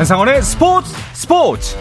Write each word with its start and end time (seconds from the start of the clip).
한상원의 0.00 0.40
스포츠 0.40 0.94
스포츠 1.12 1.76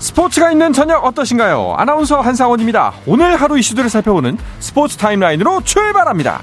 스포츠가 0.00 0.52
있는 0.52 0.74
저녁 0.74 1.02
어떠신가요? 1.02 1.76
아나운서 1.78 2.20
한상원입니다. 2.20 2.92
오늘 3.06 3.36
하루 3.36 3.58
이슈들을 3.58 3.88
살펴보는 3.88 4.36
스포츠 4.60 4.98
타임라인으로 4.98 5.62
출발합니다. 5.62 6.42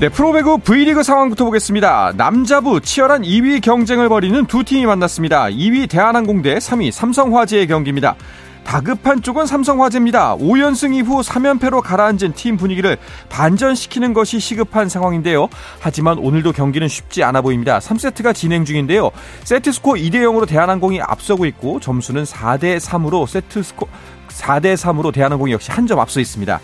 네, 0.00 0.08
프로배구 0.08 0.58
V리그 0.64 1.04
상황부터 1.04 1.44
보겠습니다. 1.44 2.14
남자부 2.16 2.80
치열한 2.80 3.22
2위 3.22 3.62
경쟁을 3.62 4.08
벌이는 4.08 4.46
두 4.46 4.64
팀이 4.64 4.84
만났습니다. 4.84 5.44
2위 5.44 5.88
대한항공 5.88 6.42
대 6.42 6.56
3위 6.56 6.90
삼성화재의 6.90 7.68
경기입니다. 7.68 8.16
다급한 8.64 9.20
쪽은 9.20 9.46
삼성화재입니다. 9.46 10.36
5연승 10.36 10.94
이후 10.94 11.20
3연패로 11.20 11.82
가라앉은 11.82 12.32
팀 12.34 12.56
분위기를 12.56 12.96
반전시키는 13.28 14.14
것이 14.14 14.40
시급한 14.40 14.88
상황인데요. 14.88 15.48
하지만 15.80 16.18
오늘도 16.18 16.52
경기는 16.52 16.88
쉽지 16.88 17.22
않아 17.22 17.42
보입니다. 17.42 17.78
3세트가 17.80 18.34
진행 18.34 18.64
중인데요. 18.64 19.10
세트스코어 19.44 19.94
2대 19.94 20.14
0으로 20.22 20.46
대한항공이 20.48 21.00
앞서고 21.02 21.44
있고 21.46 21.80
점수는 21.80 22.24
4대 22.24 22.78
3으로 22.80 23.26
세트스코 23.26 23.88
4대 24.28 24.74
3으로 24.74 25.12
대한항공이 25.12 25.52
역시 25.52 25.70
한 25.70 25.86
점 25.86 25.98
앞서 25.98 26.20
있습니다. 26.20 26.60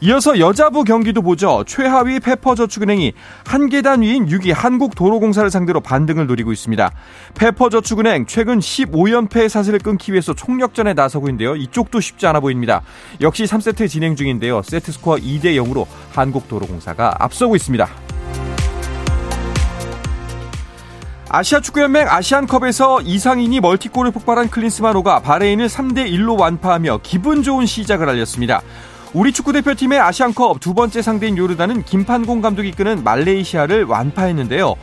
이어서 0.00 0.38
여자부 0.38 0.84
경기도 0.84 1.22
보죠. 1.22 1.64
최하위 1.66 2.20
페퍼저축은행이 2.20 3.12
한 3.46 3.68
계단 3.68 4.02
위인 4.02 4.26
6위 4.26 4.52
한국도로공사를 4.52 5.50
상대로 5.50 5.80
반등을 5.80 6.26
노리고 6.26 6.52
있습니다. 6.52 6.90
페퍼저축은행 7.34 8.26
최근 8.26 8.58
15연패의 8.58 9.48
사슬을 9.48 9.78
끊기 9.78 10.12
위해서 10.12 10.34
총력전에 10.34 10.94
나서고 10.94 11.28
있는데요. 11.28 11.56
이쪽도 11.56 12.00
쉽지 12.00 12.26
않아 12.26 12.40
보입니다. 12.40 12.82
역시 13.20 13.44
3세트 13.44 13.88
진행 13.88 14.16
중인데요. 14.16 14.62
세트 14.62 14.92
스코어 14.92 15.16
2대 15.16 15.56
0으로 15.56 15.86
한국도로공사가 16.12 17.14
앞서고 17.18 17.56
있습니다. 17.56 17.88
아시아 21.30 21.58
축구연맹 21.58 22.06
아시안컵에서 22.08 23.00
이강인이 23.00 23.58
멀티골을 23.58 24.12
폭발한 24.12 24.50
클린스만호가 24.50 25.18
바레인을 25.20 25.66
3대 25.66 26.08
1로 26.12 26.38
완파하며 26.38 27.00
기분 27.02 27.42
좋은 27.42 27.66
시작을 27.66 28.08
알렸습니다. 28.08 28.62
우리 29.14 29.30
축구대표팀의 29.30 30.00
아시안컵 30.00 30.58
두 30.58 30.74
번째 30.74 31.00
상대인 31.00 31.38
요르단은 31.38 31.84
김판곤 31.84 32.40
감독이 32.40 32.68
이끄는 32.70 33.04
말레이시아를 33.04 33.84
완파했는데요. 33.84 34.74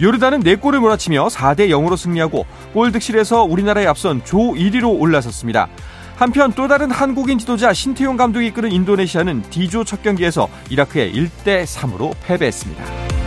요르단은 0.00 0.44
4골을 0.44 0.78
몰아치며 0.78 1.26
4대 1.26 1.68
0으로 1.70 1.96
승리하고 1.96 2.46
골 2.72 2.92
득실에서 2.92 3.42
우리나라에 3.42 3.86
앞선 3.88 4.24
조 4.24 4.38
1위로 4.38 5.00
올라섰습니다. 5.00 5.68
한편 6.14 6.52
또 6.52 6.68
다른 6.68 6.92
한국인 6.92 7.38
지도자 7.38 7.72
신태용 7.72 8.16
감독이 8.16 8.46
이끄는 8.46 8.70
인도네시아는 8.70 9.42
D조 9.50 9.82
첫 9.82 10.02
경기에서 10.04 10.48
이라크에 10.70 11.10
1대 11.10 11.64
3으로 11.64 12.14
패배했습니다. 12.22 13.19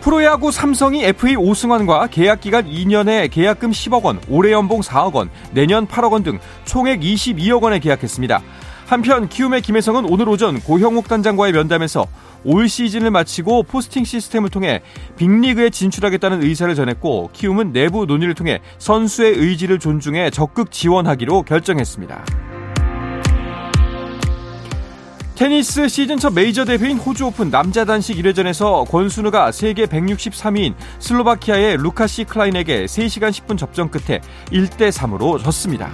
프로야구 0.00 0.50
삼성이 0.50 1.04
FA 1.04 1.36
오승환과 1.36 2.08
계약 2.08 2.40
기간 2.40 2.64
2년에 2.66 3.30
계약금 3.30 3.70
10억 3.70 4.02
원, 4.04 4.20
올해 4.28 4.50
연봉 4.52 4.80
4억 4.80 5.12
원, 5.14 5.30
내년 5.52 5.86
8억 5.86 6.12
원 6.12 6.22
등 6.22 6.38
총액 6.64 7.00
22억 7.00 7.62
원에 7.62 7.78
계약했습니다. 7.78 8.42
한편 8.86 9.28
키움의 9.28 9.62
김혜성은 9.62 10.06
오늘 10.10 10.28
오전 10.28 10.58
고형욱 10.60 11.06
단장과의 11.06 11.52
면담에서 11.52 12.06
올 12.44 12.68
시즌을 12.68 13.10
마치고 13.10 13.62
포스팅 13.64 14.04
시스템을 14.04 14.48
통해 14.50 14.82
빅리그에 15.16 15.70
진출하겠다는 15.70 16.42
의사를 16.42 16.74
전했고 16.74 17.30
키움은 17.32 17.72
내부 17.72 18.06
논의를 18.06 18.34
통해 18.34 18.60
선수의 18.78 19.34
의지를 19.36 19.78
존중해 19.78 20.30
적극 20.30 20.72
지원하기로 20.72 21.42
결정했습니다. 21.42 22.24
테니스 25.40 25.88
시즌 25.88 26.18
첫 26.18 26.34
메이저 26.34 26.66
대회인 26.66 26.98
호주 26.98 27.24
오픈 27.24 27.48
남자 27.50 27.86
단식 27.86 28.18
1회전에서 28.18 28.86
권순우가 28.90 29.52
세계 29.52 29.86
163위인 29.86 30.74
슬로바키아의 30.98 31.78
루카시 31.78 32.24
클라인에게 32.24 32.84
3시간 32.84 33.30
10분 33.30 33.56
접전 33.56 33.90
끝에 33.90 34.20
1대 34.52 34.92
3으로 34.92 35.42
졌습니다. 35.42 35.90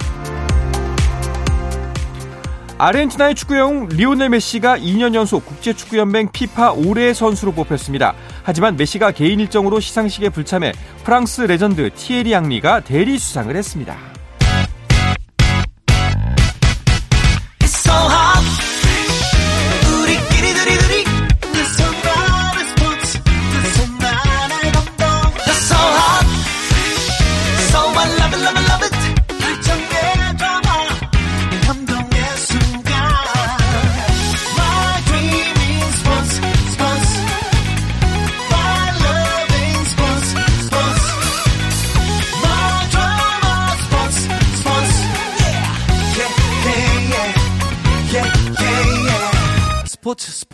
아르헨티나의 2.77 3.35
축구 3.35 3.55
영웅 3.55 3.87
리오넬 3.87 4.27
메시가 4.27 4.79
2년 4.79 5.15
연속 5.15 5.45
국제축구연맹 5.45 6.33
피파 6.33 6.73
올해의 6.73 7.13
선수로 7.13 7.53
뽑혔습니다. 7.53 8.15
하지만 8.43 8.75
메시가 8.75 9.11
개인 9.11 9.39
일정으로 9.39 9.79
시상식에 9.79 10.27
불참해 10.27 10.73
프랑스 11.05 11.43
레전드 11.43 11.89
티에리 11.95 12.35
앙리가 12.35 12.81
대리 12.81 13.17
수상을 13.17 13.55
했습니다. 13.55 14.16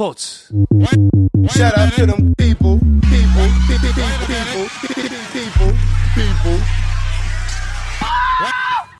스포츠 0.03 0.49
Shout 1.49 1.79
out 1.79 1.95
to 1.95 2.05
them 2.05 2.33
people, 2.35 2.77
people, 3.07 3.47
people, 3.67 3.93
people, 4.27 4.67
people, 5.31 5.73
people. 6.13 6.59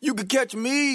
You 0.01 0.15
can 0.15 0.27
catch 0.29 0.55
me. 0.57 0.93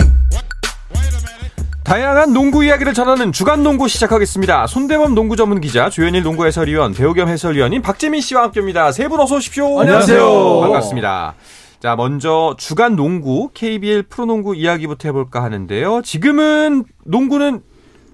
다양한 1.85 2.33
농구 2.33 2.65
이야기를 2.65 2.95
전하는 2.95 3.33
주간 3.33 3.63
농구 3.63 3.87
시작하겠습니다. 3.89 4.67
손대범 4.67 5.15
농구 5.15 5.37
전문 5.37 5.61
기자, 5.61 5.91
조현일 5.91 6.23
농구 6.23 6.47
해설위원, 6.47 6.95
배우 6.95 7.13
겸 7.13 7.29
해설위원인 7.29 7.83
박재민 7.83 8.23
씨와 8.23 8.45
함께합니다. 8.45 8.93
세 8.93 9.09
분 9.09 9.21
어서 9.21 9.37
오십시오. 9.37 9.79
안녕하세요. 9.81 10.61
반갑습니다. 10.63 11.35
자, 11.81 11.97
먼저 11.97 12.55
주간 12.59 12.97
농구 12.97 13.51
KBL 13.53 14.05
프로농구 14.05 14.57
이야기부터 14.57 15.09
해볼까 15.09 15.43
하는데요. 15.43 16.01
지금은 16.03 16.85
농구는 17.05 17.61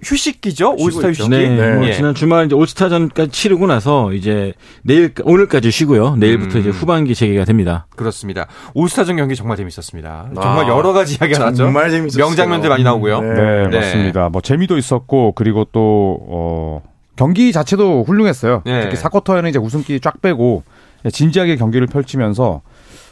휴식기죠? 0.05 0.77
올스타 0.79 1.09
휴식기. 1.09 1.29
네, 1.31 1.75
뭐 1.75 1.87
예. 1.87 1.93
지난 1.93 2.15
주말 2.15 2.47
이제 2.47 2.55
올스타전까지 2.55 3.31
치르고 3.31 3.67
나서 3.67 4.13
이제 4.13 4.53
내일 4.83 5.13
오늘까지 5.23 5.71
쉬고요. 5.71 6.17
내일부터 6.17 6.59
음. 6.59 6.61
이제 6.61 6.71
후반기 6.71 7.15
재개가 7.15 7.45
됩니다. 7.45 7.87
그렇습니다. 7.97 8.47
올스타전 8.75 9.17
경기 9.17 9.35
정말 9.35 9.57
재밌었습니다. 9.57 10.31
정말 10.35 10.69
여러 10.69 10.93
가지 10.93 11.15
이야기가 11.15 11.47
나죠. 11.47 11.65
정말 11.65 11.91
재밌었어요. 11.91 12.25
명장면들 12.27 12.69
많이 12.69 12.85
나오고요. 12.85 13.21
네, 13.21 13.69
네. 13.69 13.79
맞습니다. 13.79 14.29
뭐 14.29 14.41
재미도 14.41 14.77
있었고 14.77 15.33
그리고 15.33 15.67
또 15.73 16.19
어, 16.29 16.83
경기 17.17 17.53
자체도 17.53 18.05
훌륭했어요. 18.05 18.63
네. 18.67 18.83
특히 18.83 18.97
4쿼터에는 18.97 19.49
이제 19.49 19.59
웃음기 19.59 20.01
쫙 20.01 20.21
빼고 20.21 20.65
진지하게 21.11 21.57
경기를 21.57 21.87
펼치면서 21.87 22.63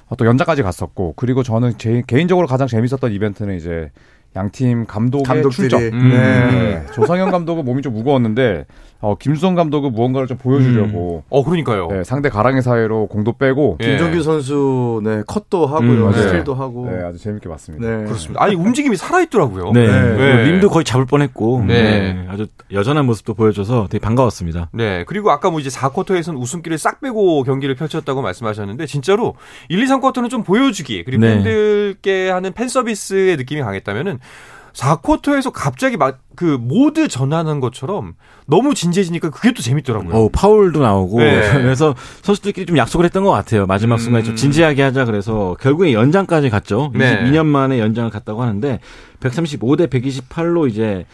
어, 0.08 0.16
또 0.16 0.26
연장까지 0.26 0.62
갔었고 0.62 1.14
그리고 1.16 1.42
저는 1.42 1.78
제, 1.78 2.02
개인적으로 2.06 2.46
가장 2.46 2.66
재밌었던 2.66 3.12
이벤트는 3.12 3.56
이제 3.56 3.90
양팀 4.34 4.86
감독의 4.86 5.24
감독들이. 5.24 5.68
출정. 5.68 5.80
음. 5.82 6.08
네. 6.10 6.86
조상현 6.94 7.30
감독은 7.30 7.64
몸이 7.64 7.82
좀 7.82 7.92
무거웠는데 7.92 8.64
어, 9.02 9.16
김수성 9.16 9.56
감독은 9.56 9.92
무언가를 9.92 10.28
좀 10.28 10.38
보여주려고 10.38 11.24
어, 11.28 11.44
그러니까요. 11.44 11.88
네, 11.88 12.04
상대 12.04 12.28
가랑의 12.28 12.62
사이로 12.62 13.08
공도 13.08 13.32
빼고 13.32 13.78
예. 13.82 13.88
김종규 13.88 14.22
선수 14.22 15.00
네 15.02 15.22
컷도 15.26 15.66
하고요, 15.66 16.06
음. 16.06 16.12
스틸도 16.12 16.54
하고. 16.54 16.88
네, 16.88 17.02
아주 17.02 17.18
재밌게 17.18 17.48
봤습니다. 17.48 17.84
네. 17.84 18.04
그렇습니다. 18.04 18.42
아니, 18.42 18.54
움직임이 18.54 18.96
살아있더라고요. 18.96 19.72
네. 19.72 19.86
네. 19.88 20.16
그리고 20.16 20.50
림도 20.50 20.70
거의 20.70 20.84
잡을 20.84 21.04
뻔 21.04 21.20
했고 21.20 21.64
네. 21.66 21.82
네, 21.82 22.26
아주 22.28 22.46
여전한 22.70 23.04
모습도 23.06 23.34
보여줘서 23.34 23.88
되게 23.90 24.00
반가웠습니다. 24.00 24.70
네. 24.72 25.02
그리고 25.08 25.32
아까 25.32 25.50
뭐 25.50 25.58
이제 25.58 25.68
4쿼터에서는 25.68 26.40
웃음기를 26.40 26.78
싹 26.78 27.00
빼고 27.00 27.42
경기를 27.42 27.74
펼쳤다고 27.74 28.22
말씀하셨는데 28.22 28.86
진짜로 28.86 29.34
1, 29.68 29.82
2, 29.82 29.84
3쿼터는 29.86 30.30
좀 30.30 30.44
보여주기 30.44 31.02
그리고 31.02 31.22
네. 31.22 31.34
팬들께 31.34 32.30
하는 32.30 32.52
팬 32.52 32.68
서비스의 32.68 33.36
느낌이 33.36 33.62
강했다면은 33.62 34.20
4쿼터에서 34.72 35.50
갑자기 35.52 35.96
막 35.96 36.22
그 36.34 36.56
모드 36.60 37.08
전환한 37.08 37.60
것처럼 37.60 38.14
너무 38.46 38.74
진지해지니까 38.74 39.30
그게 39.30 39.52
또 39.52 39.62
재밌더라고요. 39.62 40.14
어, 40.14 40.28
파울도 40.32 40.80
나오고 40.80 41.20
네. 41.20 41.52
그래서 41.60 41.94
선수들끼리 42.22 42.66
좀 42.66 42.76
약속을 42.76 43.04
했던 43.04 43.24
것 43.24 43.30
같아요. 43.30 43.66
마지막 43.66 43.98
순간에 43.98 44.24
음. 44.24 44.26
좀 44.26 44.36
진지하게 44.36 44.82
하자 44.82 45.04
그래서 45.04 45.56
결국에 45.60 45.92
연장까지 45.92 46.50
갔죠. 46.50 46.90
네. 46.94 47.22
22년 47.24 47.46
만에 47.46 47.78
연장을 47.78 48.10
갔다고 48.10 48.42
하는데 48.42 48.80
135대 49.20 49.88
128로 49.88 50.68
이제 50.68 51.04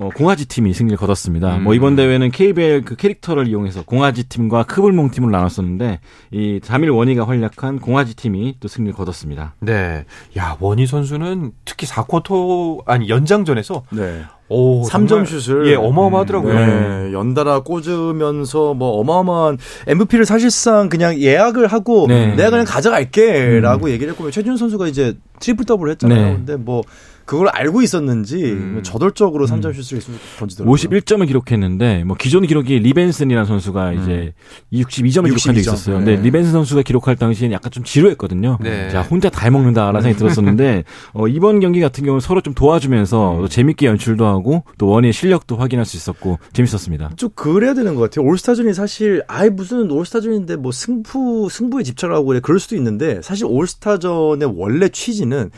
어, 0.00 0.10
공화지 0.14 0.46
팀이 0.46 0.72
승리를 0.74 0.96
거뒀습니다. 0.96 1.56
음. 1.56 1.64
뭐 1.64 1.74
이번 1.74 1.96
대회는 1.96 2.30
KBL 2.30 2.82
그 2.82 2.94
캐릭터를 2.94 3.48
이용해서 3.48 3.82
공화지 3.82 4.28
팀과 4.28 4.62
크블몽 4.62 5.10
팀을 5.10 5.30
나눴었는데 5.32 6.00
이 6.30 6.60
자밀 6.62 6.90
워니가 6.90 7.26
활약한 7.26 7.80
공아지 7.80 8.14
팀이 8.14 8.56
또 8.60 8.68
승리를 8.68 8.94
거뒀습니다. 8.96 9.54
네. 9.60 10.04
야, 10.38 10.56
워니 10.60 10.86
선수는 10.86 11.50
특히 11.64 11.86
4쿼터 11.86 12.82
아니 12.86 13.08
연장전에서 13.08 13.82
네. 13.90 14.22
오, 14.50 14.82
3점 14.84 15.08
정말, 15.08 15.26
슛을 15.26 15.66
예, 15.66 15.74
어마어마하더라고요. 15.74 16.54
네, 16.54 17.12
연달아 17.12 17.60
꽂으면서 17.64 18.72
뭐 18.72 18.98
어마어마한 19.00 19.58
MVP를 19.88 20.24
사실상 20.24 20.88
그냥 20.88 21.18
예약을 21.20 21.66
하고 21.66 22.06
네. 22.08 22.34
내가 22.34 22.50
그냥 22.50 22.64
가져갈게라고 22.64 23.90
얘기를 23.90 24.12
했고 24.12 24.30
최준용 24.30 24.56
선수가 24.56 24.88
이제 24.88 25.14
트리플 25.40 25.66
더블을 25.66 25.92
했잖아요. 25.92 26.26
네. 26.28 26.32
근데 26.34 26.56
뭐 26.56 26.82
그걸 27.28 27.48
알고 27.48 27.82
있었는지 27.82 28.42
음. 28.52 28.80
저돌적으로 28.82 29.46
3점 29.46 29.74
슛을 29.74 30.00
계속 30.00 30.14
던지더라고요. 30.38 30.74
51점을 30.74 31.26
기록했는데 31.26 32.04
뭐 32.04 32.16
기존 32.18 32.46
기록이 32.46 32.78
리벤슨이라는 32.78 33.46
선수가 33.46 33.92
이제 33.92 34.32
62점을 34.72 35.24
기록한 35.24 35.36
적이 35.36 35.58
62점. 35.58 35.60
있었어요. 35.60 35.98
네. 35.98 36.04
근데 36.06 36.22
리벤슨 36.22 36.52
선수가 36.52 36.80
기록할 36.80 37.16
당시에는 37.16 37.54
약간 37.54 37.70
좀 37.70 37.84
지루했거든요. 37.84 38.56
네. 38.62 38.88
자 38.88 39.02
혼자 39.02 39.28
다 39.28 39.42
해먹는다라는 39.44 40.00
생각이 40.00 40.18
들었었는데 40.18 40.84
어, 41.12 41.28
이번 41.28 41.60
경기 41.60 41.82
같은 41.82 42.02
경우는 42.02 42.20
서로 42.20 42.40
좀 42.40 42.54
도와주면서 42.54 43.36
또 43.42 43.46
재밌게 43.46 43.84
연출도 43.84 44.24
하고 44.24 44.64
또 44.78 44.86
원희의 44.86 45.12
실력도 45.12 45.58
확인할 45.58 45.84
수 45.84 45.98
있었고 45.98 46.38
재밌었습니다. 46.54 47.10
좀 47.16 47.28
그래야 47.34 47.74
되는 47.74 47.94
것 47.94 48.00
같아요. 48.00 48.26
올스타전이 48.26 48.72
사실 48.72 49.22
아예 49.28 49.50
무슨 49.50 49.90
올스타전인데 49.90 50.56
뭐 50.56 50.72
승부 50.72 51.48
승부에 51.50 51.82
집착하고 51.82 52.24
그래 52.24 52.40
그럴 52.42 52.58
수도 52.58 52.74
있는데 52.74 53.20
사실 53.20 53.44
올스타전의 53.44 54.54
원래 54.56 54.88
취지는 54.88 55.50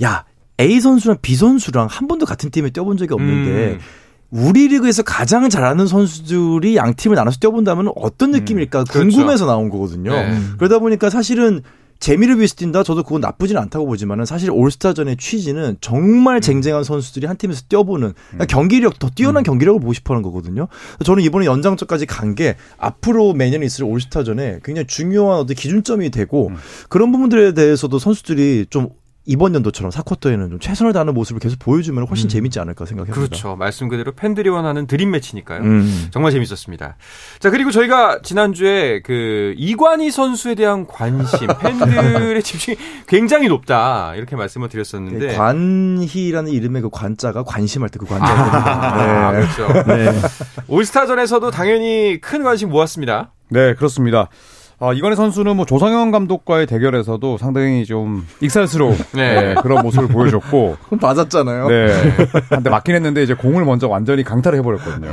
야 0.00 0.24
A 0.60 0.80
선수랑 0.80 1.18
B 1.22 1.34
선수랑 1.36 1.86
한 1.90 2.08
번도 2.08 2.26
같은 2.26 2.50
팀에 2.50 2.70
뛰어본 2.70 2.96
적이 2.96 3.14
없는데 3.14 3.72
음. 3.74 3.78
우리 4.30 4.68
리그에서 4.68 5.02
가장 5.02 5.48
잘하는 5.48 5.86
선수들이 5.86 6.76
양 6.76 6.94
팀을 6.94 7.14
나눠서 7.16 7.38
뛰어본다면 7.40 7.92
어떤 7.96 8.30
느낌일까 8.32 8.84
그렇죠. 8.84 8.98
궁금해서 9.08 9.46
나온 9.46 9.70
거거든요. 9.70 10.12
네. 10.12 10.38
그러다 10.58 10.80
보니까 10.80 11.08
사실은 11.08 11.62
재미를 11.98 12.36
위해서 12.36 12.54
뛴다. 12.54 12.82
저도 12.84 13.02
그건 13.02 13.20
나쁘진 13.22 13.56
않다고 13.56 13.86
보지만은 13.86 14.24
사실 14.24 14.50
올스타전의 14.52 15.16
취지는 15.16 15.78
정말 15.80 16.40
쟁쟁한 16.40 16.84
선수들이 16.84 17.26
한 17.26 17.36
팀에서 17.36 17.62
뛰어보는 17.68 18.12
그러니까 18.28 18.44
경기력 18.46 18.98
더 19.00 19.08
뛰어난 19.10 19.42
경기력을 19.42 19.80
보고 19.80 19.92
싶어하는 19.92 20.22
거거든요. 20.22 20.68
저는 21.04 21.24
이번에 21.24 21.46
연장전까지 21.46 22.06
간 22.06 22.34
게 22.36 22.56
앞으로 22.76 23.32
매년 23.32 23.62
있을 23.64 23.82
올스타전에 23.84 24.60
굉장히 24.62 24.86
중요한 24.86 25.40
어떤 25.40 25.56
기준점이 25.56 26.10
되고 26.10 26.52
그런 26.88 27.10
부분들에 27.10 27.54
대해서도 27.54 27.98
선수들이 27.98 28.66
좀 28.70 28.90
이번 29.28 29.54
연도처럼 29.54 29.92
4쿼터에는 29.92 30.48
좀 30.48 30.58
최선을 30.58 30.94
다하는 30.94 31.12
모습을 31.12 31.38
계속 31.38 31.58
보여주면 31.58 32.06
훨씬 32.06 32.30
재밌지 32.30 32.58
않을까 32.60 32.86
생각합니다. 32.86 33.14
그렇죠. 33.14 33.56
말씀 33.56 33.88
그대로 33.88 34.12
팬들이 34.12 34.48
원하는 34.48 34.86
드림 34.86 35.10
매치니까요. 35.10 35.60
음. 35.60 36.08
정말 36.10 36.32
재밌었습니다. 36.32 36.96
자, 37.38 37.50
그리고 37.50 37.70
저희가 37.70 38.22
지난주에 38.22 39.02
그 39.02 39.52
이관희 39.58 40.10
선수에 40.10 40.54
대한 40.54 40.86
관심, 40.86 41.46
팬들의 41.60 42.42
집중이 42.42 42.78
굉장히 43.06 43.48
높다. 43.48 44.14
이렇게 44.16 44.34
말씀을 44.34 44.70
드렸었는데. 44.70 45.26
네, 45.26 45.36
관희라는 45.36 46.50
이름의 46.50 46.80
그 46.80 46.88
관자가 46.90 47.42
관심할 47.44 47.90
때그 47.90 48.06
아, 48.08 48.18
관자입니다. 48.18 49.32
네. 49.32 49.40
그렇죠. 49.40 49.84
네. 49.88 50.20
올스타전에서도 50.68 51.50
당연히 51.50 52.18
큰 52.22 52.42
관심 52.42 52.70
모았습니다. 52.70 53.32
네, 53.50 53.74
그렇습니다. 53.74 54.30
아, 54.80 54.92
이관희 54.92 55.16
선수는 55.16 55.56
뭐 55.56 55.66
조상현 55.66 56.12
감독과의 56.12 56.66
대결에서도 56.66 57.36
상당히 57.38 57.84
좀 57.84 58.24
익살스러운 58.40 58.96
네. 59.12 59.40
네, 59.40 59.54
그런 59.60 59.82
모습을 59.82 60.06
보여줬고 60.06 60.76
그럼 60.86 60.98
맞았잖아요. 61.02 61.68
네. 61.68 61.88
한대 62.48 62.70
맞긴 62.70 62.94
했는데 62.94 63.24
이제 63.24 63.34
공을 63.34 63.64
먼저 63.64 63.88
완전히 63.88 64.22
강타를 64.22 64.58
해버렸거든요. 64.60 65.12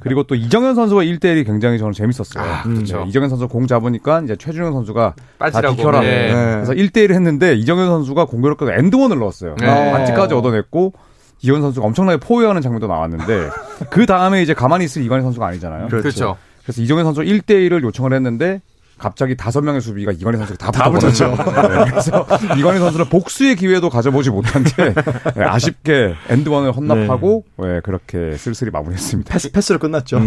그리고 0.00 0.24
또 0.24 0.34
이정현 0.34 0.74
선수와 0.74 1.02
1대1이 1.04 1.46
굉장히 1.46 1.78
저는 1.78 1.92
재밌었어요. 1.94 2.44
아, 2.44 2.62
그렇죠. 2.62 3.04
네, 3.04 3.08
이정현 3.08 3.30
선수 3.30 3.48
공 3.48 3.66
잡으니까 3.66 4.20
이제 4.20 4.36
최준용 4.36 4.72
선수가 4.72 5.14
빠지라고. 5.38 5.66
다 5.68 5.76
비켜라. 5.76 6.00
네. 6.00 6.32
그래서 6.32 6.72
1대1을 6.74 7.14
했는데 7.14 7.54
이정현 7.54 7.86
선수가 7.86 8.26
공교롭게 8.26 8.66
and 8.70 8.86
one을 8.86 9.18
넣었어요. 9.18 9.56
네. 9.58 9.92
반칙까지 9.92 10.34
얻어냈고 10.34 10.92
이정현 11.40 11.62
선수가 11.62 11.86
엄청나게 11.86 12.18
포효하는 12.20 12.60
장면도 12.60 12.86
나왔는데 12.86 13.48
그 13.90 14.04
다음에 14.04 14.42
이제 14.42 14.52
가만히 14.52 14.84
있을 14.84 15.02
이관희 15.02 15.22
선수가 15.22 15.46
아니잖아요. 15.46 15.88
그렇죠. 15.88 16.36
그래서 16.64 16.82
이정현 16.82 17.04
선수 17.04 17.22
1대1을 17.22 17.82
요청을 17.82 18.12
했는데 18.12 18.60
갑자기 18.98 19.36
다섯 19.36 19.60
명의 19.60 19.80
수비가 19.80 20.10
이관희 20.12 20.38
선수가 20.38 20.58
다, 20.58 20.70
다 20.70 20.90
붙었죠. 20.90 21.28
네, 21.36 21.90
그래서 21.90 22.26
이관희 22.56 22.78
선수는 22.78 23.08
복수의 23.10 23.56
기회도 23.56 23.90
가져보지 23.90 24.30
못한 24.30 24.64
채 24.64 24.94
네, 24.94 25.44
아쉽게 25.44 26.14
and 26.28 26.43
one을 26.43 26.72
헌납하고 26.72 27.44
네, 27.58 27.80
그렇게 27.82 28.36
쓸쓸히 28.36 28.70
마무리했습니다. 28.70 29.30
패스, 29.32 29.52
패스로 29.52 29.78
끝났죠. 29.78 30.20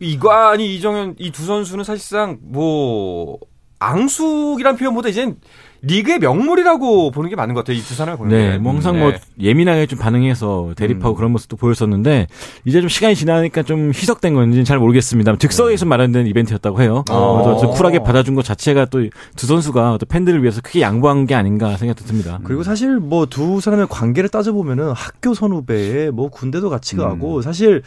이관희, 0.00 0.74
이정현 0.76 1.16
이 1.18 1.30
두 1.32 1.44
선수는 1.44 1.84
사실상 1.84 2.38
뭐 2.42 3.38
앙숙이란 3.78 4.76
표현보다 4.76 5.08
이젠 5.08 5.36
리그의 5.84 6.18
명물이라고 6.20 7.10
보는 7.10 7.28
게 7.30 7.34
맞는 7.36 7.54
것 7.54 7.60
같아요. 7.64 7.76
이 7.76 7.82
두 7.82 7.94
사람을 7.94 8.16
보는 8.18 8.30
네, 8.36 8.52
게. 8.52 8.58
뭐 8.58 8.72
항상 8.72 8.94
네. 8.94 9.00
뭐 9.00 9.12
예민하게 9.40 9.86
좀 9.86 9.98
반응해서 9.98 10.74
대립하고 10.76 11.14
그런 11.16 11.32
모습도 11.32 11.56
보였었는데 11.56 12.28
이제 12.64 12.80
좀 12.80 12.88
시간이 12.88 13.16
지나니까 13.16 13.64
좀 13.64 13.88
희석된 13.88 14.34
건지는 14.34 14.64
잘 14.64 14.78
모르겠습니다. 14.78 15.36
즉석에서 15.36 15.84
마련된 15.86 16.26
이벤트였다고 16.28 16.80
해요. 16.82 17.04
어. 17.10 17.42
그래서 17.42 17.60
좀 17.60 17.70
쿨하게 17.72 17.98
받아준 18.04 18.34
것 18.34 18.44
자체가 18.44 18.84
또 18.86 19.02
두 19.36 19.46
선수가 19.46 19.98
또 19.98 20.06
팬들을 20.06 20.40
위해서 20.42 20.60
크게 20.60 20.80
양보한 20.80 21.26
게 21.26 21.34
아닌가 21.34 21.76
생각도 21.76 22.04
듭니다. 22.04 22.38
그리고 22.44 22.62
사실 22.62 22.98
뭐 23.00 23.26
두 23.26 23.60
사람의 23.60 23.86
관계를 23.90 24.28
따져보면은 24.28 24.92
학교 24.92 25.34
선후배에 25.34 26.10
뭐 26.10 26.28
군대도 26.28 26.70
같이 26.70 26.96
가고 26.96 27.42
사실 27.42 27.82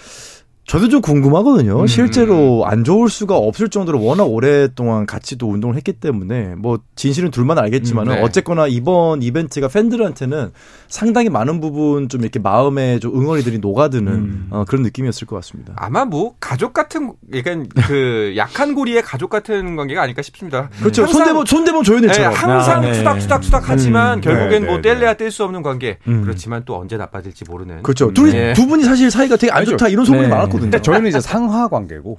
저도 0.68 0.90
좀 0.90 1.00
궁금하거든요. 1.02 1.86
실제로 1.86 2.66
안 2.66 2.84
좋을 2.84 3.08
수가 3.08 3.36
없을 3.38 3.70
정도로 3.70 4.04
워낙 4.04 4.24
오랫동안 4.24 5.06
같이 5.06 5.38
또 5.38 5.48
운동을 5.52 5.76
했기 5.76 5.94
때문에 5.94 6.56
뭐 6.58 6.80
진실은 6.96 7.30
둘만 7.30 7.60
알겠지만은 7.60 8.14
음, 8.14 8.16
네. 8.16 8.22
어쨌거나 8.24 8.66
이번 8.66 9.22
이벤트가 9.22 9.68
팬들한테는 9.68 10.50
상당히 10.88 11.30
많은 11.30 11.60
부분 11.62 12.10
좀 12.10 12.22
이렇게 12.22 12.40
마음에 12.40 12.98
좀 12.98 13.16
응어리들이 13.16 13.60
녹아드는 13.60 14.48
어, 14.50 14.66
그런 14.68 14.82
느낌이었을 14.82 15.28
것 15.28 15.36
같습니다. 15.36 15.74
아마 15.76 16.04
뭐 16.04 16.34
가족 16.40 16.74
같은 16.74 17.14
약간 17.36 17.68
그 17.88 18.34
약한 18.38 18.74
고리의 18.74 19.04
가족 19.04 19.30
같은 19.30 19.76
관계가 19.76 20.02
아닐까 20.02 20.24
싶습니다. 20.24 20.70
그렇죠. 20.80 21.04
항상- 21.04 21.20
손대본 21.26 21.46
손대본 21.46 21.84
네, 21.84 21.86
조현일처럼. 21.86 22.34
항상 22.34 22.78
아, 22.78 22.82
네. 22.82 22.94
투닥투닥 22.94 23.42
투닥 23.42 23.70
하지만 23.70 24.18
음, 24.18 24.22
결국엔 24.22 24.62
네, 24.64 24.68
뭐 24.68 24.76
네, 24.78 24.82
뗄래야 24.82 25.14
뗄 25.14 25.30
수 25.30 25.44
없는 25.44 25.62
관계. 25.62 26.00
음. 26.08 26.24
그렇지만 26.24 26.64
또 26.66 26.76
언제 26.80 26.98
나빠질지 26.98 27.46
모르는. 27.48 27.84
그렇죠. 27.84 28.12
둘이 28.12 28.32
네. 28.32 28.54
두 28.54 28.66
분이 28.66 28.84
사실 28.84 29.12
사이가 29.12 29.36
되게 29.38 29.52
안. 29.52 29.64
좋다 29.66 29.90
이런 29.90 30.06
소문이 30.06 30.28
네. 30.28 30.34
많았 30.34 30.55
거든요. 30.56 30.72
근데 30.72 30.82
저희는 30.82 31.10
이제 31.10 31.20
상하 31.20 31.68
관계고 31.68 32.18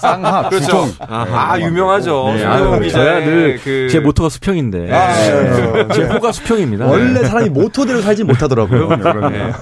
상하 0.00 0.48
그렇죠. 0.48 0.64
주종 0.64 0.90
아, 1.00 1.58
유명하죠. 1.58 2.32
네, 2.34 2.44
아유, 2.44 2.90
저야 2.90 3.20
늘그제 3.20 4.00
모토가 4.00 4.28
수평인데 4.28 4.92
아, 4.92 5.88
제 5.92 6.04
호가 6.04 6.32
수평입니다. 6.32 6.86
원래 6.86 7.22
사람이 7.24 7.50
모토대로 7.50 8.02
살지 8.02 8.24
못하더라고요. 8.24 8.88
그러네요. 8.88 9.52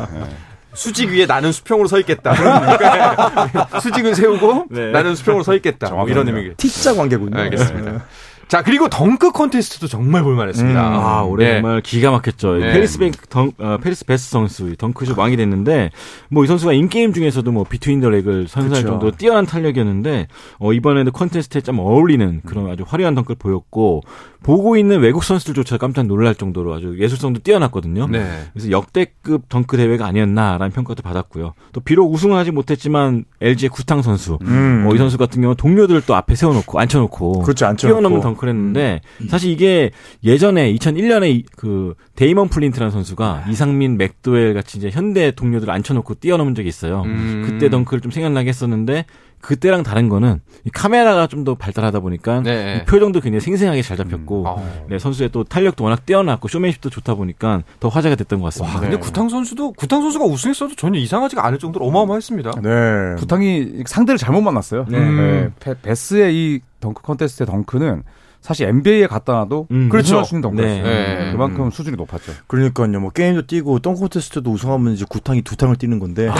수직 0.75 1.11
위에 1.11 1.27
나는 1.27 1.51
수평으로 1.51 1.89
서 1.89 1.99
있겠다. 1.99 2.35
수직은 3.83 4.15
세우고 4.15 4.67
네. 4.71 4.93
나는 4.93 5.17
수평으로 5.17 5.43
서 5.43 5.55
있겠다. 5.57 5.91
뭐 5.91 6.05
이런 6.09 6.25
정확하네요. 6.27 6.37
의미. 6.45 6.55
T자 6.57 6.95
관계군요. 6.95 7.37
알겠습니다. 7.37 8.05
자 8.49 8.63
그리고 8.63 8.89
덩크 8.89 9.31
콘테스트도 9.33 9.89
정말 9.89 10.23
볼만했습니다. 10.23 10.81
아, 10.81 11.23
올해 11.23 11.47
네. 11.47 11.61
정말 11.61 11.83
기가 11.83 12.11
막혔죠. 12.11 12.55
네. 12.55 12.73
패리스 12.73 12.99
뱅 12.99 13.13
덩, 13.29 13.53
어, 13.59 13.77
패리스 13.77 14.07
배스 14.07 14.31
선수, 14.31 14.75
덩크슛 14.77 15.19
왕이 15.19 15.37
됐는데, 15.37 15.91
뭐 16.31 16.45
이 16.45 16.47
선수가 16.47 16.73
in 16.73 16.89
game 16.89 17.13
중에서도 17.13 17.51
뭐 17.53 17.65
between 17.65 18.01
the 18.01 18.09
leg을 18.09 18.49
선사할. 18.49 18.85
정도로 18.87 19.13
뛰어난 19.13 19.45
탄력이었는데, 19.45 20.29
어, 20.61 20.73
이번에도 20.73 21.11
컨테스트에 21.11 21.61
좀 21.61 21.79
어울리는 21.79 22.41
그런 22.47 22.71
아주 22.71 22.85
화려한 22.87 23.15
덩크를 23.15 23.37
보였고, 23.39 24.01
보고 24.43 24.77
있는 24.77 25.01
외국 25.01 25.25
선수들조차 25.25 25.79
깜짝 25.79 26.07
놀랄 26.07 26.35
정도로 26.35 26.73
아주 26.73 26.97
예술성도 26.99 27.41
뛰어났거든요. 27.41 28.07
네. 28.07 28.45
그래서 28.53 28.71
역대급 28.71 29.49
덩크 29.49 29.77
대회가 29.77 30.07
아니었나라는 30.07 30.71
평가도 30.71 31.03
받았고요. 31.03 31.55
또 31.73 31.81
비록 31.81 32.13
우승을 32.13 32.37
하지 32.37 32.51
못했지만 32.51 33.25
LG의 33.41 33.71
구탕 33.71 34.03
선수, 34.03 34.39
음. 34.43 34.87
어, 34.87 34.95
이 34.95 34.99
선수 34.99 35.19
같은 35.19 35.43
경우 35.43 35.53
는 35.53 35.57
동료들을 35.57 36.03
또 36.07 36.15
앞에 36.15 36.35
세워놓고 36.35 36.79
앉혀놓고 36.79 37.43
그렇죠, 37.43 37.67
앉혀놓고. 37.67 37.99
뛰어넘는 37.99 38.21
덩크를 38.21 38.55
했는데 38.55 39.01
사실 39.29 39.51
이게 39.51 39.91
예전에 40.23 40.73
2001년에 40.75 41.45
그 41.57 41.95
데이먼 42.15 42.49
플린트라는 42.49 42.91
선수가 42.91 43.45
이상민, 43.51 43.99
맥도웰 43.99 44.55
같이 44.55 44.79
이제 44.79 44.91
현대 44.91 45.31
동료들을 45.31 45.73
앉혀놓고 45.73 46.15
뛰어넘은 46.15 46.55
적이 46.55 46.69
있어요. 46.69 47.03
음. 47.07 47.45
그때 47.45 47.69
덩크를 47.69 48.01
좀 48.01 48.11
생각나게 48.11 48.49
했었는데 48.49 49.05
그때랑 49.41 49.83
다른 49.83 50.09
거는 50.09 50.41
이 50.65 50.71
카메라가 50.71 51.27
좀 51.27 51.45
더 51.45 51.55
발달하다 51.55 52.01
보니까 52.01 52.41
네. 52.41 52.81
이 52.83 52.85
표정도 52.85 53.21
굉장히 53.21 53.41
생생하게 53.41 53.81
잘 53.83 53.97
잡혔고 53.97 54.45
어. 54.49 54.85
네, 54.91 54.99
선수의 54.99 55.29
또 55.31 55.45
탄력도 55.45 55.85
워낙 55.85 56.05
뛰어났고 56.05 56.49
쇼맨십도 56.49 56.91
좋다 56.91 57.15
보니까 57.15 57.63
더 57.81 57.89
화제가 57.89 58.17
됐던 58.17 58.41
것 58.41 58.47
같습니다. 58.47 58.75
와, 58.75 58.81
근데 58.81 58.97
구탕 58.97 59.29
선수도 59.29 59.73
구탕 59.73 60.03
선수가 60.03 60.25
우승했어도 60.25 60.75
전혀 60.75 60.99
이상하지가 60.99 61.47
않을 61.47 61.59
정도로 61.61 61.87
어마어마했습니다. 61.87 62.51
네. 62.63 63.15
구탕이 63.19 63.85
상대를 63.87 64.19
잘못 64.19 64.41
만났어요. 64.41 64.87
네. 64.89 64.99
네, 64.99 65.51
배- 65.61 65.75
배스의 65.81 66.35
이 66.35 66.61
덩크 66.81 67.03
컨테스트의 67.03 67.47
덩크는 67.47 68.03
사실 68.41 68.69
NBA에 68.69 69.07
갖다 69.09 69.33
놔도 69.33 69.67
음, 69.73 69.89
그렇죠. 69.89 70.07
우승할 70.21 70.25
수 70.25 70.35
있는 70.35 70.43
덩크였어요. 70.43 70.83
네. 70.83 71.25
네. 71.25 71.33
그만큼 71.33 71.71
수준이 71.71 71.97
높았죠. 71.97 72.33
그러니까요. 72.47 73.01
뭐 73.01 73.11
게임도 73.11 73.47
뛰고 73.47 73.81
똥콘테스트도 73.81 74.51
우승하면 74.51 74.93
이제 74.95 75.05
구탕이 75.09 75.43
두 75.43 75.57
탕을 75.57 75.77
뛰는 75.77 75.99
건데 75.99 76.29
아, 76.29 76.35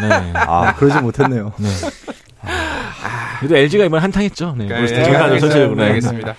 네. 0.00 0.32
아 0.34 0.74
그러지 0.74 1.00
못했네요. 1.00 1.52
네. 1.58 1.68
그래도 3.38 3.56
LG가 3.56 3.84
이번 3.84 4.02
한탕 4.02 4.22
했죠. 4.22 4.54
네. 4.56 4.66
네, 4.66 4.86
정말 4.86 5.38
전체적으로. 5.38 5.76
네, 5.76 5.84
알겠습니다. 5.86 6.34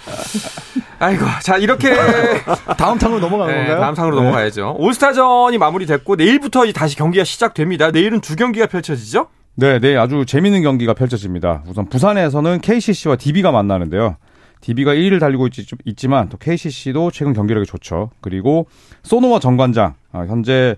아이고, 0.99 1.25
자 1.43 1.57
이렇게 1.57 1.93
다음 2.77 2.97
탕으로 2.97 3.19
넘어가는 3.19 3.53
네, 3.53 3.59
건가요? 3.59 3.79
다음 3.79 3.95
상으로 3.95 4.15
네. 4.15 4.21
넘어가야죠. 4.23 4.75
올스타전이 4.79 5.57
마무리됐고 5.57 6.15
내일부터 6.15 6.65
이제 6.65 6.73
다시 6.73 6.95
경기가 6.95 7.23
시작됩니다. 7.23 7.91
내일은 7.91 8.19
두 8.21 8.35
경기가 8.35 8.65
펼쳐지죠? 8.65 9.27
네, 9.55 9.79
네, 9.79 9.95
아주 9.95 10.25
재밌는 10.25 10.61
경기가 10.61 10.93
펼쳐집니다. 10.93 11.63
우선 11.67 11.87
부산에서는 11.89 12.61
KCC와 12.61 13.15
DB가 13.15 13.51
만나는데요. 13.51 14.17
DB가 14.61 14.93
1위를 14.93 15.19
달리고 15.19 15.47
있, 15.47 15.97
지 15.97 16.07
만또 16.07 16.37
KCC도 16.37 17.11
최근 17.11 17.33
경기력이 17.33 17.65
좋죠. 17.67 18.09
그리고 18.21 18.67
소노와 19.03 19.39
정관장 19.39 19.93
아, 20.11 20.25
현재 20.27 20.75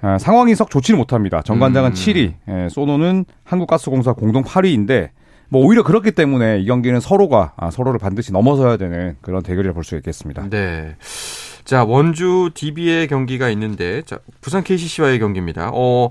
아, 0.00 0.18
상황이 0.18 0.54
썩 0.54 0.70
좋지는 0.70 0.98
못합니다. 0.98 1.42
정관장은 1.42 1.90
음. 1.90 1.94
7위, 1.94 2.34
예, 2.48 2.68
소노는 2.68 3.24
한국가스공사 3.44 4.12
공동 4.12 4.44
8위인데 4.44 5.10
뭐 5.48 5.64
오히려 5.64 5.82
그렇기 5.82 6.12
때문에 6.12 6.60
이 6.60 6.66
경기는 6.66 7.00
서로가 7.00 7.52
아, 7.56 7.70
서로를 7.70 7.98
반드시 7.98 8.32
넘어서야 8.32 8.76
되는 8.76 9.16
그런 9.22 9.42
대결이라 9.42 9.72
볼 9.74 9.84
수 9.84 9.96
있겠습니다. 9.96 10.48
네. 10.50 10.96
자 11.64 11.84
원주 11.84 12.50
DB의 12.54 13.08
경기가 13.08 13.48
있는데 13.50 14.02
자 14.02 14.18
부산 14.40 14.62
KCC와의 14.64 15.18
경기입니다. 15.18 15.70
어. 15.72 16.10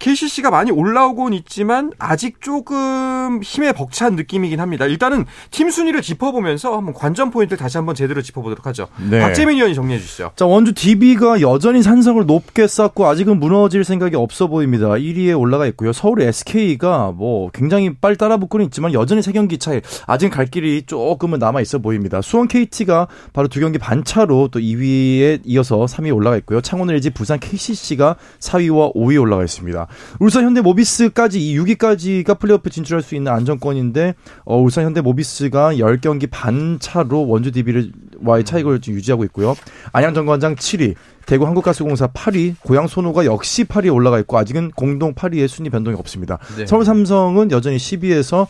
KCC가 0.00 0.50
많이 0.50 0.70
올라오곤 0.70 1.34
있지만 1.34 1.92
아직 1.98 2.40
조금 2.40 3.40
힘에 3.42 3.72
벅찬 3.72 4.16
느낌이긴 4.16 4.58
합니다. 4.58 4.86
일단은 4.86 5.26
팀 5.50 5.70
순위를 5.70 6.02
짚어보면서 6.02 6.76
한번 6.76 6.94
관전 6.94 7.30
포인트를 7.30 7.58
다시 7.58 7.76
한번 7.76 7.94
제대로 7.94 8.22
짚어보도록 8.22 8.66
하죠. 8.66 8.88
네. 9.10 9.20
박재민 9.20 9.56
의원이 9.56 9.74
정리해 9.74 10.00
주시죠. 10.00 10.32
자, 10.34 10.46
원주 10.46 10.72
DB가 10.72 11.42
여전히 11.42 11.82
산성을 11.82 12.24
높게 12.26 12.66
쌓고 12.66 13.06
아직은 13.06 13.38
무너질 13.38 13.84
생각이 13.84 14.16
없어 14.16 14.46
보입니다. 14.46 14.88
1위에 14.88 15.38
올라가 15.38 15.66
있고요. 15.66 15.92
서울 15.92 16.22
SK가 16.22 17.12
뭐 17.14 17.50
굉장히 17.52 17.94
빨리 17.94 18.16
따라붙고는 18.16 18.64
있지만 18.66 18.94
여전히 18.94 19.20
세 19.22 19.32
경기 19.32 19.58
차이 19.58 19.80
아직 20.06 20.30
갈 20.30 20.46
길이 20.46 20.82
조금은 20.82 21.38
남아 21.38 21.60
있어 21.60 21.78
보입니다. 21.78 22.22
수원 22.22 22.48
KT가 22.48 23.06
바로 23.34 23.48
두 23.48 23.60
경기 23.60 23.78
반 23.78 24.02
차로 24.02 24.48
또 24.50 24.58
2위에 24.58 25.42
이어서 25.44 25.84
3위에 25.84 26.14
올라가 26.14 26.38
있고요. 26.38 26.62
창원 26.62 26.90
LG 26.90 27.10
부산 27.10 27.38
KCC가 27.38 28.16
4위와 28.40 28.94
5위에 28.94 29.20
올라가 29.20 29.44
있습니다. 29.44 29.86
울산 30.18 30.44
현대 30.44 30.60
모비스까지 30.60 31.40
이 31.40 31.58
6위까지가 31.58 32.38
플레이오프 32.38 32.70
진출할 32.70 33.02
수 33.02 33.14
있는 33.14 33.32
안정권인데 33.32 34.14
어, 34.44 34.58
울산 34.58 34.84
현대 34.84 35.00
모비스가 35.00 35.74
10경기 35.74 36.28
반 36.30 36.78
차로 36.80 37.28
원주 37.28 37.52
DB와의 37.52 38.44
차익을 38.44 38.80
유지하고 38.86 39.24
있고요. 39.24 39.54
안양 39.92 40.14
정관장 40.14 40.56
7위, 40.56 40.94
대구 41.26 41.46
한국가스공사 41.46 42.08
8위, 42.08 42.56
고양 42.60 42.86
소노가 42.86 43.24
역시 43.24 43.64
8위에 43.64 43.94
올라가 43.94 44.18
있고 44.20 44.38
아직은 44.38 44.72
공동 44.72 45.14
8위의 45.14 45.48
순위 45.48 45.70
변동이 45.70 45.96
없습니다. 45.96 46.38
네. 46.56 46.66
서울 46.66 46.84
삼성은 46.84 47.50
여전히 47.50 47.76
10위에서 47.76 48.48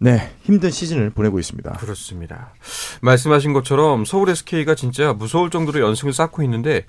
네, 0.00 0.30
힘든 0.42 0.70
시즌을 0.70 1.10
보내고 1.10 1.40
있습니다. 1.40 1.72
그렇습니다. 1.72 2.54
말씀하신 3.00 3.52
것처럼 3.52 4.04
서울 4.04 4.28
SK가 4.30 4.76
진짜 4.76 5.12
무서울 5.12 5.50
정도로 5.50 5.80
연승을 5.80 6.12
쌓고 6.12 6.42
있는데 6.44 6.84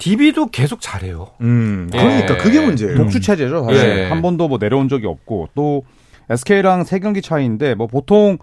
DB도 0.00 0.46
계속 0.48 0.80
잘해요. 0.80 1.28
음, 1.42 1.88
그러니까 1.92 2.34
예. 2.34 2.38
그게 2.38 2.60
문제예요. 2.60 2.96
독주 2.96 3.20
체제죠. 3.20 3.64
사실 3.64 3.98
예. 3.98 4.04
한 4.08 4.20
번도 4.22 4.48
뭐 4.48 4.58
내려온 4.60 4.88
적이 4.88 5.06
없고 5.06 5.50
또 5.54 5.84
SK랑 6.28 6.84
세 6.84 6.98
경기 6.98 7.22
차이인데 7.22 7.74
뭐 7.74 7.86
보통 7.86 8.38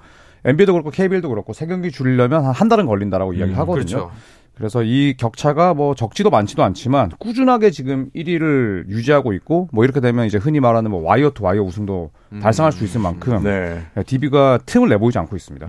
NBA도 0.46 0.72
그렇고 0.74 0.92
KBL도 0.92 1.28
그렇고 1.30 1.52
세 1.54 1.66
경기 1.66 1.92
줄이려면 1.92 2.46
한 2.46 2.54
한 2.54 2.70
달은 2.70 2.86
걸린다라고 2.86 3.34
이야기하거든요. 3.34 3.86
그렇죠. 3.86 4.12
그래서 4.56 4.82
이 4.82 5.14
격차가 5.18 5.76
뭐 5.76 5.94
적지도 5.94 6.32
많지도 6.32 6.64
않지만 6.64 7.12
꾸준하게 7.20 7.70
지금 7.70 8.10
1위를 8.16 8.88
유지하고 8.90 9.34
있고 9.34 9.70
뭐 9.72 9.84
이렇게 9.84 10.00
되면 10.00 10.26
이제 10.26 10.40
흔히 10.40 10.60
말하는 10.60 10.90
뭐 10.90 11.02
와이어 11.04 11.30
투 11.36 11.44
와이어 11.44 11.62
우승도 11.62 12.10
달성할 12.42 12.72
수 12.72 12.84
있을 12.84 13.00
만큼 13.02 13.44
네. 13.44 13.84
DB가 14.08 14.60
틈을 14.66 14.90
내보이지 14.90 15.20
않고 15.20 15.36
있습니다. 15.36 15.68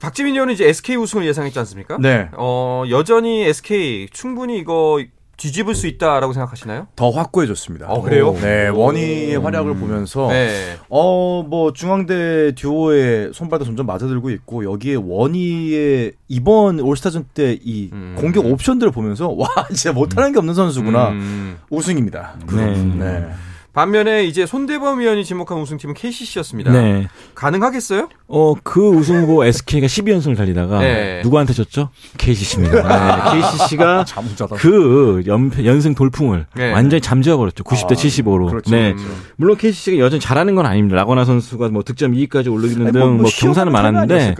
박지민 0.00 0.34
위원은 0.34 0.54
이제 0.54 0.66
SK 0.66 0.96
우승을 0.96 1.26
예상했지 1.26 1.58
않습니까? 1.60 1.98
네. 1.98 2.28
어, 2.32 2.84
여전히 2.88 3.44
SK 3.44 4.08
충분히 4.10 4.58
이거 4.58 5.02
뒤집을 5.36 5.74
수 5.74 5.86
있다라고 5.86 6.34
생각하시나요? 6.34 6.88
더 6.96 7.10
확고해졌습니다. 7.10 7.86
어, 7.88 8.02
그래요? 8.02 8.34
네, 8.34 8.68
워니의 8.68 9.36
활약을 9.38 9.74
보면서 9.76 10.28
네. 10.28 10.76
어, 10.90 11.42
뭐, 11.42 11.72
중앙대 11.72 12.54
듀오의 12.54 13.30
손발도 13.32 13.64
점점 13.64 13.86
맞아들고 13.86 14.28
있고, 14.30 14.70
여기에 14.70 14.96
워니의 14.96 16.12
이번 16.28 16.80
올스타전 16.80 17.28
때이 17.32 17.88
음. 17.92 18.16
공격 18.18 18.44
옵션들을 18.44 18.92
보면서, 18.92 19.30
와, 19.30 19.48
진짜 19.68 19.92
못하는 19.92 20.32
게 20.32 20.38
없는 20.38 20.52
선수구나. 20.52 21.08
음. 21.10 21.58
우승입니다. 21.70 22.34
네. 22.54 22.76
네. 22.98 23.30
반면에 23.72 24.24
이제 24.24 24.46
손대범 24.46 24.98
위원이 24.98 25.24
지목한 25.24 25.58
우승팀은 25.58 25.94
KCC였습니다. 25.94 26.72
네. 26.72 27.08
가능하겠어요? 27.34 28.08
어, 28.26 28.54
그 28.62 28.88
우승 28.88 29.22
후보 29.22 29.44
SK가 29.44 29.86
12연승을 29.86 30.36
달리다가 30.36 30.80
네. 30.80 31.20
누구한테 31.22 31.52
졌죠? 31.52 31.90
KCC입니다. 32.18 32.82
네, 33.32 33.40
KCC가. 33.40 34.04
그 34.58 35.22
연, 35.26 35.52
연승 35.64 35.94
돌풍을 35.94 36.46
네. 36.56 36.72
완전히 36.72 37.00
잠재워 37.00 37.36
버렸죠. 37.38 37.62
90대 37.62 37.92
75로. 37.92 38.48
그렇죠. 38.50 38.70
네. 38.70 38.92
음. 38.92 39.22
물론 39.36 39.56
KCC가 39.56 39.98
여전히 39.98 40.20
잘하는 40.20 40.56
건 40.56 40.66
아닙니다. 40.66 40.96
라거나 40.96 41.24
선수가 41.24 41.68
뭐 41.68 41.82
득점 41.84 42.12
2위까지 42.12 42.52
올리는 42.52 42.82
아니, 42.82 42.92
등 42.92 43.18
뭐, 43.18 43.26
시험 43.26 43.50
경사는 43.50 43.72
많았는데? 43.72 44.34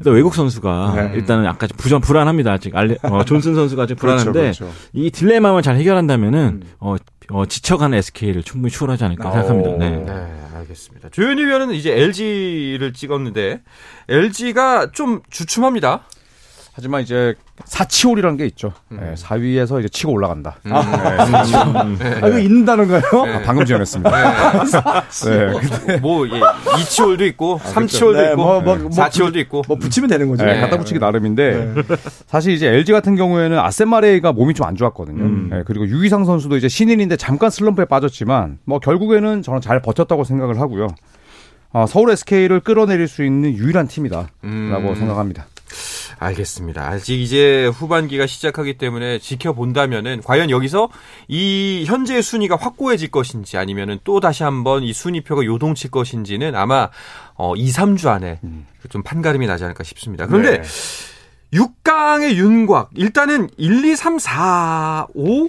일단 0.00 0.14
외국 0.14 0.34
선수가 0.34 0.92
네. 0.96 1.12
일단은 1.14 1.46
아까 1.46 1.66
부전 1.76 2.00
불안합니다. 2.00 2.52
아직 2.52 2.74
알레, 2.74 2.96
어, 3.02 3.24
존슨 3.24 3.54
선수가 3.54 3.82
아직 3.84 3.94
불안한데 3.94 4.32
그렇죠, 4.32 4.64
그렇죠. 4.64 4.76
이 4.92 5.10
딜레마만 5.10 5.62
잘 5.62 5.76
해결한다면은 5.76 6.62
어, 6.80 6.96
어, 7.32 7.46
지쳐가는 7.46 7.96
SK를 7.98 8.42
충분히 8.42 8.70
추월하지 8.70 9.04
않을까 9.04 9.30
생각합니다. 9.32 9.76
네. 9.78 9.96
네, 9.96 10.40
알겠습니다. 10.54 11.08
조현희 11.10 11.44
위원은 11.44 11.74
이제 11.74 11.92
LG를 11.92 12.92
찍었는데 12.92 13.62
LG가 14.08 14.92
좀 14.92 15.22
주춤합니다. 15.30 16.04
하지만 16.74 17.02
이제 17.02 17.34
사치올이라는 17.64 18.38
게 18.38 18.46
있죠. 18.46 18.72
음. 18.92 18.98
네, 19.00 19.14
4위에서 19.14 19.78
이제 19.80 19.88
치고 19.90 20.12
올라간다. 20.12 20.56
음. 20.64 20.72
아, 20.72 22.28
이거 22.28 22.38
있는다는가요? 22.38 23.00
네. 23.26 23.34
아, 23.34 23.42
방금 23.44 23.66
지어냈습니다. 23.66 24.10
네. 24.10 25.98
뭐 26.00 26.26
예, 26.28 26.40
2치홀도 26.40 27.20
있고 27.28 27.60
3치홀도 27.62 28.12
네, 28.16 28.30
있고 28.30 28.36
뭐, 28.36 28.60
뭐, 28.62 28.76
뭐, 28.76 28.88
4치홀도 28.88 29.36
있고 29.36 29.62
뭐, 29.68 29.76
붙이면 29.76 30.08
되는 30.08 30.28
거죠. 30.28 30.46
네, 30.46 30.54
네. 30.54 30.60
갖다 30.60 30.78
붙이기 30.78 30.98
나름인데 30.98 31.74
사실 32.26 32.54
이제 32.54 32.68
LG 32.68 32.92
같은 32.92 33.16
경우에는 33.16 33.58
아센마레이가 33.58 34.32
몸이 34.32 34.54
좀 34.54 34.62
안 34.62 34.76
좋았거든요. 34.76 35.24
음. 35.24 35.48
네, 35.50 35.62
그리고 35.66 35.88
유희상 35.88 36.24
선수도 36.24 36.56
이제 36.56 36.68
신인인데 36.68 37.16
잠깐 37.16 37.50
슬럼프에 37.50 37.84
빠졌지만 37.84 38.58
뭐 38.64 38.78
결국에는 38.78 39.42
저는 39.42 39.60
잘 39.60 39.82
버텼다고 39.82 40.22
생각을 40.22 40.60
하고요. 40.60 40.86
아, 41.72 41.86
서울 41.86 42.10
SK를 42.10 42.60
끌어내릴 42.60 43.08
수 43.08 43.24
있는 43.24 43.52
유일한 43.54 43.88
팀이다라고 43.88 44.30
음. 44.44 44.94
생각합니다. 44.94 45.46
알겠습니다. 46.22 46.86
아직 46.88 47.20
이제 47.20 47.66
후반기가 47.66 48.26
시작하기 48.26 48.78
때문에 48.78 49.18
지켜본다면은 49.18 50.22
과연 50.24 50.50
여기서 50.50 50.88
이 51.28 51.84
현재 51.86 52.20
순위가 52.22 52.56
확고해질 52.56 53.10
것인지 53.10 53.56
아니면은 53.58 53.98
또 54.04 54.20
다시 54.20 54.42
한번 54.42 54.82
이 54.82 54.92
순위표가 54.92 55.44
요동칠 55.44 55.90
것인지는 55.90 56.54
아마 56.54 56.88
어 57.34 57.54
2, 57.56 57.70
3주 57.70 58.08
안에 58.08 58.40
좀 58.88 59.02
판가름이 59.02 59.46
나지 59.46 59.64
않을까 59.64 59.84
싶습니다. 59.84 60.26
그런데 60.26 60.62
네. 60.62 60.68
6강의 61.52 62.34
윤곽 62.36 62.90
일단은 62.94 63.48
1, 63.56 63.84
2, 63.84 63.96
3, 63.96 64.18
4, 64.18 65.06
5 65.14 65.48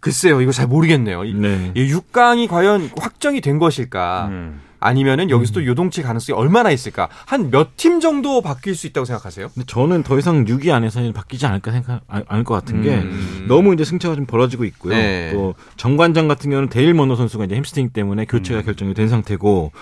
글쎄요. 0.00 0.40
이거 0.42 0.52
잘 0.52 0.66
모르겠네요. 0.66 1.24
이- 1.24 1.32
네. 1.34 1.72
이 1.74 1.90
6강이 1.92 2.46
과연 2.46 2.90
확정이 2.98 3.40
된 3.40 3.58
것일까? 3.58 4.26
음. 4.30 4.60
아니면은 4.88 5.30
여기서도 5.30 5.64
요동칠 5.66 6.04
가능성이 6.04 6.38
얼마나 6.38 6.70
있을까? 6.70 7.08
한 7.26 7.50
몇 7.50 7.76
팀 7.76 8.00
정도 8.00 8.40
바뀔 8.42 8.74
수 8.74 8.86
있다고 8.86 9.04
생각하세요? 9.06 9.48
근데 9.54 9.64
저는 9.66 10.02
더 10.02 10.18
이상 10.18 10.44
6위 10.44 10.70
안에서는 10.70 11.12
바뀌지 11.12 11.46
않을까 11.46 11.72
생각 11.72 12.02
아- 12.08 12.22
않을 12.28 12.44
것 12.44 12.54
같은 12.54 12.82
게 12.82 12.96
음. 12.96 13.46
너무 13.48 13.72
이제 13.74 13.84
승차가 13.84 14.14
좀 14.14 14.26
벌어지고 14.26 14.64
있고요. 14.64 14.94
네. 14.94 15.30
또 15.32 15.54
정관장 15.76 16.28
같은 16.28 16.50
경우는 16.50 16.68
대릴 16.68 16.92
먼로 16.94 17.16
선수가 17.16 17.46
이제 17.46 17.54
햄스트링 17.56 17.90
때문에 17.90 18.26
교체가 18.26 18.62
결정이 18.62 18.94
된 18.94 19.08
상태고 19.08 19.72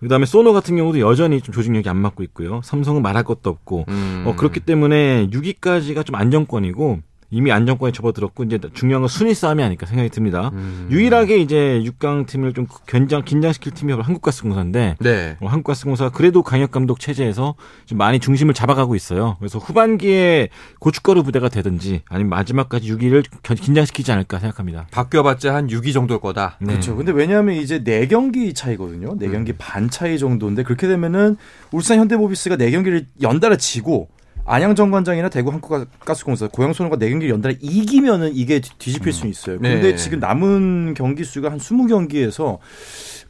그다음에 0.00 0.26
소노 0.26 0.52
같은 0.52 0.76
경우도 0.76 1.00
여전히 1.00 1.40
좀 1.40 1.52
조직력이 1.52 1.88
안 1.88 1.96
맞고 1.96 2.22
있고요. 2.24 2.60
삼성은 2.62 3.02
말할 3.02 3.24
것도 3.24 3.50
없고 3.50 3.84
음. 3.88 4.24
어, 4.26 4.34
그렇기 4.36 4.60
때문에 4.60 5.28
6위까지가 5.30 6.04
좀 6.06 6.14
안정권이고 6.16 7.00
이미 7.30 7.52
안정권에 7.52 7.92
접어들었고 7.92 8.44
이제 8.44 8.58
중요한 8.72 9.02
건 9.02 9.08
순위 9.08 9.34
싸움이 9.34 9.62
아닐까 9.62 9.86
생각이 9.86 10.08
듭니다. 10.08 10.50
음. 10.54 10.88
유일하게 10.90 11.38
이제 11.38 11.82
6강 11.84 12.26
팀을 12.26 12.54
좀 12.54 12.66
견장 12.86 13.22
긴장시킬 13.22 13.72
팀이 13.72 13.92
바로 13.92 14.02
한국가스공사인데 14.02 14.96
네. 14.98 15.36
어, 15.40 15.46
한국가스공사가 15.46 16.10
그래도 16.10 16.42
강력 16.42 16.70
감독 16.70 17.00
체제에서 17.00 17.54
좀 17.84 17.98
많이 17.98 18.18
중심을 18.18 18.54
잡아가고 18.54 18.94
있어요. 18.94 19.36
그래서 19.40 19.58
후반기에 19.58 20.48
고춧가루 20.78 21.22
부대가 21.22 21.50
되든지 21.50 22.02
아니면 22.08 22.30
마지막까지 22.30 22.90
6위를 22.94 23.24
긴장시키지 23.42 24.10
않을까 24.10 24.38
생각합니다. 24.38 24.86
바뀌어봤자 24.90 25.54
한 25.54 25.66
6위 25.66 25.92
정도일 25.92 26.20
거다. 26.20 26.56
네. 26.60 26.68
그렇죠. 26.68 26.96
근데 26.96 27.12
왜냐하면 27.12 27.56
이제 27.56 27.84
네 27.84 28.06
경기 28.06 28.54
차이거든요. 28.54 29.16
네 29.18 29.28
경기 29.28 29.52
반 29.52 29.90
차이 29.90 30.18
정도인데 30.18 30.62
그렇게 30.62 30.88
되면은 30.88 31.36
울산 31.72 31.98
현대모비스가 31.98 32.56
네 32.56 32.70
경기를 32.70 33.06
연달아 33.20 33.56
지고 33.56 34.08
안양정관장이나 34.48 35.28
대구 35.28 35.50
한국가스공사 35.52 36.48
고양소년과 36.48 36.98
네 36.98 37.10
경기를 37.10 37.32
연달아 37.34 37.54
이기면은 37.60 38.34
이게 38.34 38.60
뒤- 38.60 38.70
뒤집힐 38.78 39.12
수 39.12 39.26
있어요. 39.26 39.58
근데 39.58 39.90
네. 39.92 39.96
지금 39.96 40.20
남은 40.20 40.94
경기 40.94 41.24
수가 41.24 41.50
한 41.50 41.58
20경기에서 41.58 42.58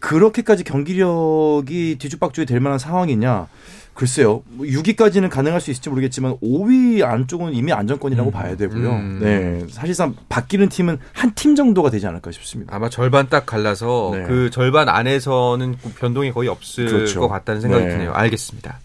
그렇게까지 0.01 0.65
경기력이 0.65 1.97
뒤죽박죽이 1.99 2.47
될 2.47 2.61
만한 2.61 2.79
상황이냐? 2.79 3.49
글쎄요. 3.95 4.45
뭐 4.51 4.65
6위까지는 4.65 5.29
가능할 5.29 5.61
수 5.61 5.73
있을지 5.73 5.89
모르겠지만 5.91 6.37
5위 6.41 7.03
안쪽은 7.03 7.53
이미 7.53 7.73
안정권이라고 7.73 8.31
봐야 8.31 8.55
되고요. 8.57 8.91
음. 8.93 9.19
네. 9.21 9.67
사실상 9.73 10.15
바뀌는 10.29 10.69
팀은 10.69 10.99
한 11.13 11.33
팀 11.35 11.57
정도가 11.57 11.91
되지 11.91 12.07
않을까 12.07 12.31
싶습니다. 12.31 12.77
아마 12.77 12.89
절반 12.89 13.29
딱 13.29 13.45
갈라서 13.45 14.11
네. 14.15 14.23
그 14.23 14.51
절반 14.51 14.89
안에서는 14.89 15.79
변동이 15.99 16.31
거의 16.31 16.49
없을 16.49 16.87
그렇죠. 16.87 17.19
것 17.21 17.29
같다는 17.29 17.61
생각이 17.61 17.85
네. 17.87 17.91
드네요. 17.91 18.13
알겠습니다. 18.13 18.79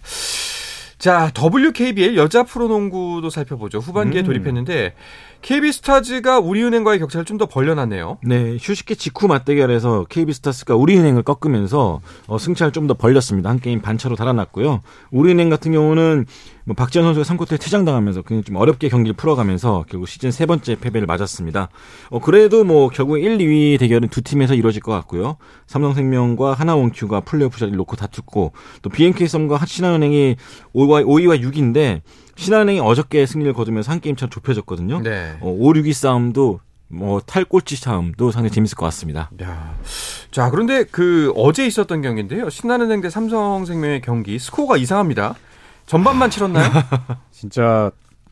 자, 1.03 1.33
WKBL 1.35 2.15
여자 2.15 2.43
프로농구도 2.43 3.29
살펴보죠. 3.29 3.79
후반기에 3.79 4.21
음. 4.21 4.25
돌입했는데 4.25 4.93
KB스타즈가 5.41 6.39
우리은행과의 6.39 6.99
격차를 6.99 7.25
좀 7.25 7.37
더 7.37 7.45
벌려놨네요. 7.45 8.19
네, 8.23 8.57
휴식기 8.61 8.95
직후 8.95 9.27
맞대결에서 9.27 10.05
KB스타스가 10.07 10.75
우리은행을 10.77 11.23
꺾으면서 11.23 11.99
어, 12.27 12.37
승차를 12.37 12.71
좀 12.71 12.87
더 12.87 12.93
벌렸습니다. 12.93 13.49
한 13.49 13.59
게임 13.59 13.81
반차로 13.81 14.15
달아났고요. 14.15 14.79
우리은행 15.11 15.49
같은 15.49 15.73
경우는 15.73 16.25
뭐 16.65 16.75
박지현 16.75 17.05
선수가 17.05 17.35
3쿼터에 17.35 17.59
퇴장당하면서 17.59 18.21
그냥 18.21 18.43
좀 18.43 18.55
어렵게 18.55 18.89
경기를 18.89 19.13
풀어가면서 19.15 19.85
결국 19.89 20.07
시즌 20.07 20.31
세 20.31 20.45
번째 20.45 20.75
패배를 20.75 21.05
맞았습니다. 21.07 21.69
어, 22.09 22.19
그래도 22.19 22.63
뭐 22.63 22.89
결국 22.89 23.17
1, 23.19 23.37
2위 23.37 23.79
대결은 23.79 24.07
두 24.09 24.21
팀에서 24.21 24.53
이루어질 24.53 24.81
것 24.81 24.91
같고요. 24.93 25.37
삼성생명과 25.67 26.53
하나원큐가 26.53 27.21
플레이오프 27.21 27.59
자리를 27.59 27.77
놓고 27.77 27.95
다투고 27.95 28.53
또 28.81 28.89
BNK썸과 28.89 29.65
신한은행이 29.65 30.37
5위와, 30.73 31.05
5위와 31.05 31.41
6위인데 31.41 32.01
신한은행이 32.35 32.79
어저께 32.79 33.25
승리를 33.25 33.51
거두면서 33.53 33.91
한 33.91 33.99
게임 33.99 34.15
차 34.15 34.27
좁혀졌거든요. 34.27 35.01
네. 35.01 35.35
어, 35.41 35.49
5, 35.49 35.73
6위 35.73 35.93
싸움도 35.93 36.61
뭐 36.87 37.19
탈꼴찌 37.19 37.75
싸움도 37.75 38.31
상당히 38.31 38.51
재밌을 38.51 38.77
것 38.77 38.85
같습니다. 38.85 39.31
야. 39.41 39.75
자, 40.31 40.49
그런데 40.49 40.83
그 40.83 41.33
어제 41.35 41.65
있었던 41.65 42.01
경기인데요. 42.01 42.49
신한은행 42.49 43.01
대 43.01 43.09
삼성생명의 43.09 44.01
경기 44.01 44.37
스코어가 44.39 44.77
이상합니다. 44.77 45.35
전반만 45.85 46.29
치렀나요? 46.29 46.69
진짜 47.31 47.91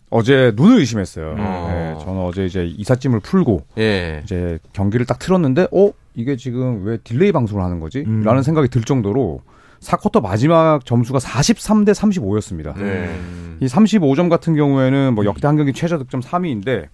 어제 0.09 0.51
눈을 0.55 0.79
의심했어요. 0.79 1.35
어. 1.37 1.67
네, 1.69 2.05
저는 2.05 2.21
어제 2.21 2.45
이제 2.45 2.65
이삿짐을 2.65 3.21
풀고 3.21 3.65
예. 3.77 4.21
이제 4.23 4.59
경기를 4.73 5.05
딱 5.05 5.19
틀었는데 5.19 5.67
어 5.71 5.91
이게 6.15 6.35
지금 6.35 6.85
왜 6.85 6.97
delay 6.97 7.31
방송을 7.31 7.63
하는 7.63 7.79
거지? 7.79 8.03
음. 8.05 8.21
라는 8.23 8.43
생각이 8.43 8.67
들 8.67 8.83
정도로 8.83 9.41
4쿼터 9.79 10.21
마지막 10.21 10.85
점수가 10.85 11.19
43대 11.19 11.93
35였습니다. 11.93 12.77
네. 12.77 13.09
이 13.61 13.65
35점 13.65 14.29
같은 14.29 14.55
경우에는 14.55 15.15
뭐 15.15 15.25
역대 15.25 15.47
한 15.47 15.55
경기 15.55 15.73
최저 15.73 15.97
득점 15.97 16.21
3위인데 16.21 16.87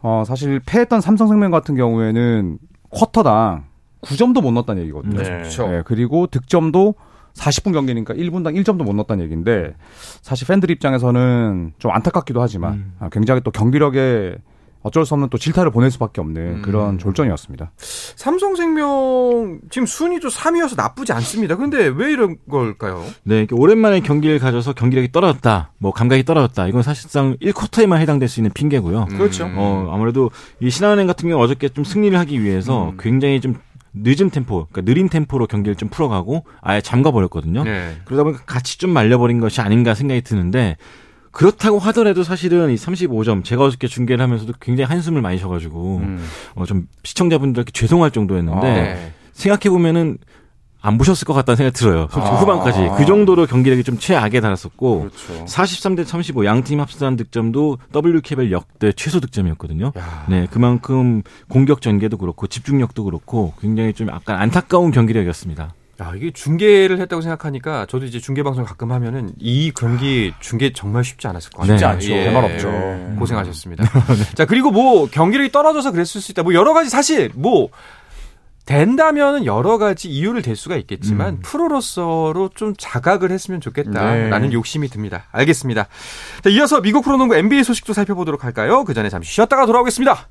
어 0.00 0.22
사실 0.26 0.60
패했던 0.64 1.00
삼성생명 1.00 1.50
같은 1.50 1.74
경우에는 1.74 2.58
쿼터당 2.90 3.64
9점도 4.02 4.42
못 4.42 4.52
넣었다는 4.52 4.82
얘기거든요. 4.82 5.16
네. 5.18 5.24
그렇죠. 5.24 5.66
네, 5.66 5.82
그리고 5.84 6.26
득점도 6.26 6.94
40분 7.34 7.72
경기니까 7.72 8.14
1분당 8.14 8.54
1점도 8.62 8.84
못 8.84 8.94
넣었다는 8.94 9.24
얘기인데 9.24 9.74
사실 10.22 10.46
팬들 10.46 10.70
입장에서는 10.70 11.72
좀 11.78 11.90
안타깝기도 11.90 12.40
하지만 12.40 12.72
음. 12.74 12.92
아, 13.00 13.08
굉장히 13.10 13.40
또 13.42 13.50
경기력에 13.50 14.36
어쩔 14.84 15.06
수 15.06 15.14
없는 15.14 15.30
또 15.30 15.38
질타를 15.38 15.70
보낼 15.72 15.90
수밖에 15.90 16.20
없는 16.20 16.56
음. 16.56 16.62
그런 16.62 16.98
졸전이었습니다. 16.98 17.72
삼성생명 17.78 19.60
지금 19.70 19.86
순위도 19.86 20.28
3위여서 20.28 20.76
나쁘지 20.76 21.12
않습니다. 21.14 21.56
근데 21.56 21.86
왜 21.86 22.12
이런 22.12 22.36
걸까요? 22.48 23.02
네, 23.22 23.38
이렇게 23.38 23.54
오랜만에 23.54 24.00
경기를 24.00 24.38
가져서 24.38 24.74
경기력이 24.74 25.10
떨어졌다, 25.10 25.72
뭐 25.78 25.90
감각이 25.90 26.24
떨어졌다. 26.24 26.68
이건 26.68 26.82
사실상 26.82 27.34
1쿼터에만 27.40 27.98
해당될 27.98 28.28
수 28.28 28.40
있는 28.40 28.52
핑계고요. 28.52 29.06
그렇죠. 29.06 29.46
음. 29.46 29.54
어, 29.56 29.88
아무래도 29.90 30.30
이 30.60 30.68
신한은행 30.68 31.06
같은 31.06 31.30
경우 31.30 31.42
어저께 31.42 31.70
좀 31.70 31.82
승리를 31.82 32.16
하기 32.18 32.42
위해서 32.42 32.90
음. 32.90 32.98
굉장히 33.00 33.40
좀 33.40 33.56
늦은 33.94 34.30
템포, 34.30 34.66
그러니까 34.70 34.82
느린 34.82 35.08
템포로 35.08 35.46
경기를 35.46 35.76
좀 35.76 35.88
풀어가고 35.88 36.44
아예 36.60 36.80
잠가버렸거든요. 36.80 37.64
네. 37.64 37.96
그러다 38.04 38.24
보니까 38.24 38.42
같이 38.44 38.78
좀 38.78 38.90
말려버린 38.90 39.40
것이 39.40 39.60
아닌가 39.60 39.94
생각이 39.94 40.22
드는데 40.22 40.76
그렇다고 41.30 41.78
하더라도 41.78 42.22
사실은 42.22 42.70
이 42.70 42.76
35점 42.76 43.44
제가 43.44 43.64
어저께 43.64 43.88
중계를 43.88 44.22
하면서도 44.22 44.54
굉장히 44.60 44.88
한숨을 44.88 45.20
많이 45.20 45.38
쉬어가지고 45.38 45.98
음. 45.98 46.24
어, 46.54 46.64
좀 46.64 46.86
시청자분들께 47.02 47.72
죄송할 47.72 48.10
정도였는데 48.10 48.66
네. 48.66 49.12
생각해 49.32 49.70
보면은 49.70 50.18
안 50.84 50.98
보셨을 50.98 51.24
것 51.24 51.32
같다는 51.32 51.56
생각이 51.56 51.78
들어요. 51.78 52.08
솔직히 52.10 52.34
아. 52.34 52.40
후반까지 52.40 52.90
그 52.98 53.06
정도로 53.06 53.46
경기력이 53.46 53.84
좀 53.84 53.98
최악에 53.98 54.42
달았었고 54.42 55.00
그렇죠. 55.00 55.44
43대 55.46 56.04
35 56.04 56.44
양팀 56.44 56.78
합산한 56.78 57.16
득점도 57.16 57.78
WKBL 57.94 58.52
역대 58.52 58.92
최소 58.92 59.18
득점이었거든요. 59.18 59.92
야. 59.96 60.26
네, 60.28 60.46
그만큼 60.50 61.22
공격 61.48 61.80
전개도 61.80 62.18
그렇고 62.18 62.46
집중력도 62.46 63.04
그렇고 63.04 63.54
굉장히 63.62 63.94
좀 63.94 64.08
약간 64.08 64.36
안타까운 64.36 64.90
경기력이었습니다. 64.90 65.72
야, 66.02 66.12
이게 66.14 66.30
중계를 66.32 67.00
했다고 67.00 67.22
생각하니까 67.22 67.86
저도 67.86 68.04
이제 68.04 68.18
중계 68.18 68.42
방송 68.42 68.64
가끔 68.64 68.92
하면은 68.92 69.30
이 69.38 69.72
경기 69.74 70.34
중계 70.40 70.72
정말 70.74 71.02
쉽지 71.02 71.28
않았을 71.28 71.50
것 71.50 71.62
같아요. 71.62 71.78
쉽지 71.78 71.84
않죠. 71.86 72.14
할말 72.14 72.44
없죠. 72.44 72.70
네. 72.70 73.14
고생하셨습니다. 73.18 73.84
자, 74.34 74.44
그리고 74.44 74.70
뭐 74.70 75.08
경기력이 75.08 75.50
떨어져서 75.50 75.92
그랬을 75.92 76.20
수 76.20 76.32
있다. 76.32 76.42
뭐 76.42 76.52
여러 76.52 76.74
가지 76.74 76.90
사실 76.90 77.30
뭐 77.34 77.68
된다면은 78.66 79.44
여러 79.44 79.78
가지 79.78 80.08
이유를 80.08 80.42
댈 80.42 80.56
수가 80.56 80.76
있겠지만 80.76 81.34
음. 81.34 81.38
프로로서로 81.42 82.50
좀 82.54 82.74
자각을 82.76 83.30
했으면 83.30 83.60
좋겠다라는 83.60 84.48
네. 84.48 84.52
욕심이 84.52 84.88
듭니다. 84.88 85.24
알겠습니다. 85.32 85.88
자, 86.42 86.50
이어서 86.50 86.80
미국 86.80 87.04
프로농구 87.04 87.34
NBA 87.36 87.64
소식도 87.64 87.92
살펴보도록 87.92 88.44
할까요? 88.44 88.84
그 88.84 88.94
전에 88.94 89.10
잠시 89.10 89.32
쉬었다가 89.32 89.66
돌아오겠습니다. 89.66 90.28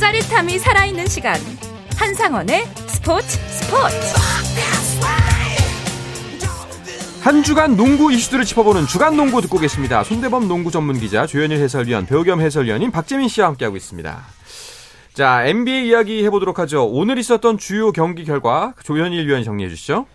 짜릿함이 0.00 0.58
살아있는 0.58 1.06
시간 1.06 1.36
한상원의 1.96 2.64
스포츠 2.88 3.38
스포츠 3.48 4.79
한 7.22 7.42
주간 7.42 7.76
농구 7.76 8.10
이슈들을 8.12 8.44
짚어보는 8.46 8.86
주간 8.86 9.14
농구 9.14 9.42
듣고 9.42 9.58
계십니다. 9.58 10.02
손대범 10.02 10.48
농구 10.48 10.70
전문 10.70 10.98
기자, 10.98 11.26
조현일 11.26 11.58
해설위원, 11.58 12.06
배우 12.06 12.24
겸 12.24 12.40
해설위원인 12.40 12.90
박재민 12.90 13.28
씨와 13.28 13.48
함께하고 13.48 13.76
있습니다. 13.76 14.18
자, 15.12 15.44
NBA 15.44 15.88
이야기 15.88 16.24
해보도록 16.24 16.58
하죠. 16.60 16.86
오늘 16.86 17.18
있었던 17.18 17.58
주요 17.58 17.92
경기 17.92 18.24
결과 18.24 18.72
조현일 18.82 19.28
위원 19.28 19.44
정리해 19.44 19.68
주시죠. 19.68 20.06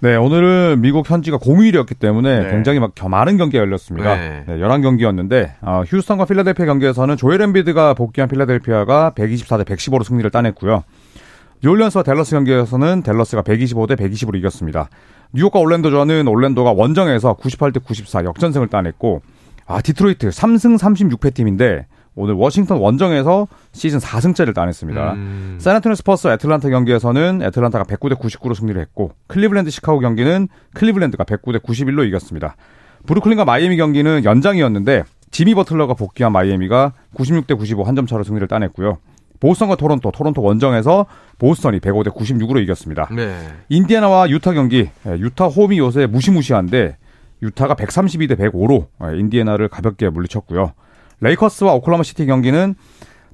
네, 0.00 0.16
오늘은 0.16 0.80
미국 0.80 1.10
현지가 1.10 1.36
공휴일이었기 1.38 1.96
때문에 1.96 2.44
네. 2.44 2.50
굉장히 2.50 2.78
막 2.78 2.92
많은 3.08 3.36
경기가 3.36 3.62
열렸습니다. 3.62 4.16
네. 4.16 4.44
네. 4.46 4.58
11경기였는데 4.58 5.54
어, 5.60 5.82
휴스턴과 5.86 6.24
필라델피아 6.24 6.64
경기에서는 6.66 7.16
조엘 7.16 7.42
엠비드가 7.42 7.94
복귀한 7.94 8.28
필라델피아가 8.28 9.12
124대 9.16 9.64
115로 9.64 10.04
승리를 10.04 10.30
따냈고요. 10.30 10.84
뉴올리언스와 11.62 12.04
댈러스 12.04 12.32
경기에서는 12.36 13.02
댈러스가 13.02 13.42
125대 13.42 13.96
120으로 13.96 14.36
이겼습니다. 14.36 14.88
뉴욕과 15.32 15.58
올랜도전은 15.58 16.28
올랜도가 16.28 16.72
원정에서 16.72 17.34
98대 17.36 17.82
94 17.84 18.24
역전승을 18.24 18.68
따냈고 18.68 19.22
아, 19.66 19.80
디트로이트 19.82 20.28
3승 20.28 20.78
36패 20.78 21.34
팀인데 21.34 21.86
오늘 22.14 22.34
워싱턴 22.34 22.78
원정에서 22.78 23.46
시즌 23.72 23.98
4승째를 23.98 24.54
따냈습니다. 24.54 25.12
음. 25.12 25.56
샌안토니오 25.60 25.94
스퍼스 25.96 26.28
애틀란타 26.28 26.68
경기에서는 26.70 27.42
애틀란타가 27.42 27.84
109대 27.84 28.14
99로 28.18 28.54
승리를 28.54 28.80
했고 28.80 29.12
클리블랜드 29.26 29.70
시카고 29.70 30.00
경기는 30.00 30.48
클리블랜드가 30.74 31.24
109대 31.24 31.62
91로 31.62 32.06
이겼습니다. 32.08 32.56
브루클린과 33.06 33.44
마이애미 33.44 33.76
경기는 33.76 34.24
연장이었는데 34.24 35.04
지미 35.30 35.54
버틀러가 35.54 35.94
복귀한 35.94 36.32
마이애미가 36.32 36.92
96대 37.14 37.56
95 37.56 37.84
한 37.84 37.94
점 37.94 38.06
차로 38.06 38.24
승리를 38.24 38.46
따냈고요. 38.48 38.98
보스턴과 39.40 39.76
토론토, 39.76 40.10
토론토 40.10 40.42
원정에서 40.42 41.06
보스턴이 41.38 41.80
105대 41.80 42.14
96으로 42.14 42.62
이겼습니다. 42.62 43.08
네. 43.14 43.34
인디애나와 43.68 44.28
유타 44.30 44.52
경기, 44.52 44.88
예, 45.06 45.10
유타 45.12 45.46
홈이 45.46 45.78
요새 45.78 46.06
무시무시한데 46.06 46.96
유타가 47.42 47.74
132대 47.74 48.36
105로 48.36 48.86
예, 49.04 49.18
인디애나를 49.18 49.68
가볍게 49.68 50.08
물리쳤고요. 50.08 50.72
레이커스와 51.20 51.74
오클라호마 51.74 52.02
시티 52.02 52.26
경기는 52.26 52.74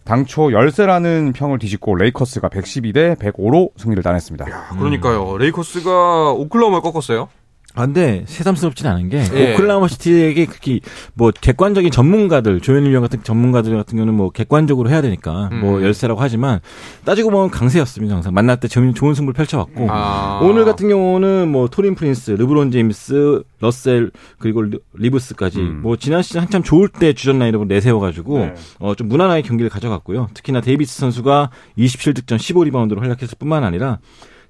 당초 0.04 0.52
열세라는 0.52 1.32
평을 1.32 1.58
뒤집고 1.58 1.94
레이커스가 1.94 2.48
112대 2.50 3.16
105로 3.16 3.70
승리를 3.78 4.02
따냈습니다. 4.02 4.50
야, 4.50 4.68
그러니까요. 4.78 5.38
레이커스가 5.38 6.32
오클라호마를 6.32 6.82
꺾었어요. 6.82 7.28
아, 7.76 7.86
근데 7.86 8.22
새삼스럽진 8.26 8.86
않은 8.86 9.08
게 9.08 9.24
예. 9.34 9.52
오클라호마 9.54 9.88
시티에게 9.88 10.46
그렇게 10.46 10.78
뭐 11.14 11.32
객관적인 11.32 11.90
전문가들 11.90 12.60
조현일 12.60 12.90
위원 12.90 13.02
같은 13.02 13.22
전문가들 13.24 13.74
같은 13.76 13.96
경우는 13.96 14.14
뭐 14.14 14.30
객관적으로 14.30 14.90
해야 14.90 15.02
되니까 15.02 15.50
뭐 15.60 15.78
음. 15.78 15.82
열세라고 15.82 16.20
하지만 16.20 16.60
따지고 17.04 17.30
보면 17.30 17.50
강세였습니다 17.50 18.14
항상 18.14 18.32
만날 18.32 18.60
때 18.60 18.68
좋은 18.68 18.94
좋은 18.94 19.14
승부를 19.14 19.34
펼쳐왔고 19.34 19.88
아. 19.90 20.38
오늘 20.42 20.64
같은 20.64 20.88
경우는 20.88 21.48
뭐 21.50 21.66
토린 21.68 21.96
프린스, 21.96 22.30
르브론 22.32 22.70
제임스, 22.70 23.42
러셀 23.60 24.12
그리고 24.38 24.62
리- 24.62 24.78
리브스까지 24.94 25.58
음. 25.58 25.80
뭐 25.82 25.96
지난 25.96 26.22
시즌 26.22 26.40
한참 26.42 26.62
좋을 26.62 26.88
때 26.88 27.12
주전 27.12 27.40
라인업을 27.40 27.66
내세워가지고 27.66 28.38
네. 28.38 28.54
어좀 28.78 29.08
무난하게 29.08 29.42
경기를 29.42 29.68
가져갔고요. 29.68 30.28
특히나 30.32 30.60
데이비스 30.60 31.00
선수가 31.00 31.50
27득점 31.76 32.36
15리바운드로 32.36 33.00
활약했을 33.00 33.36
뿐만 33.38 33.64
아니라 33.64 33.98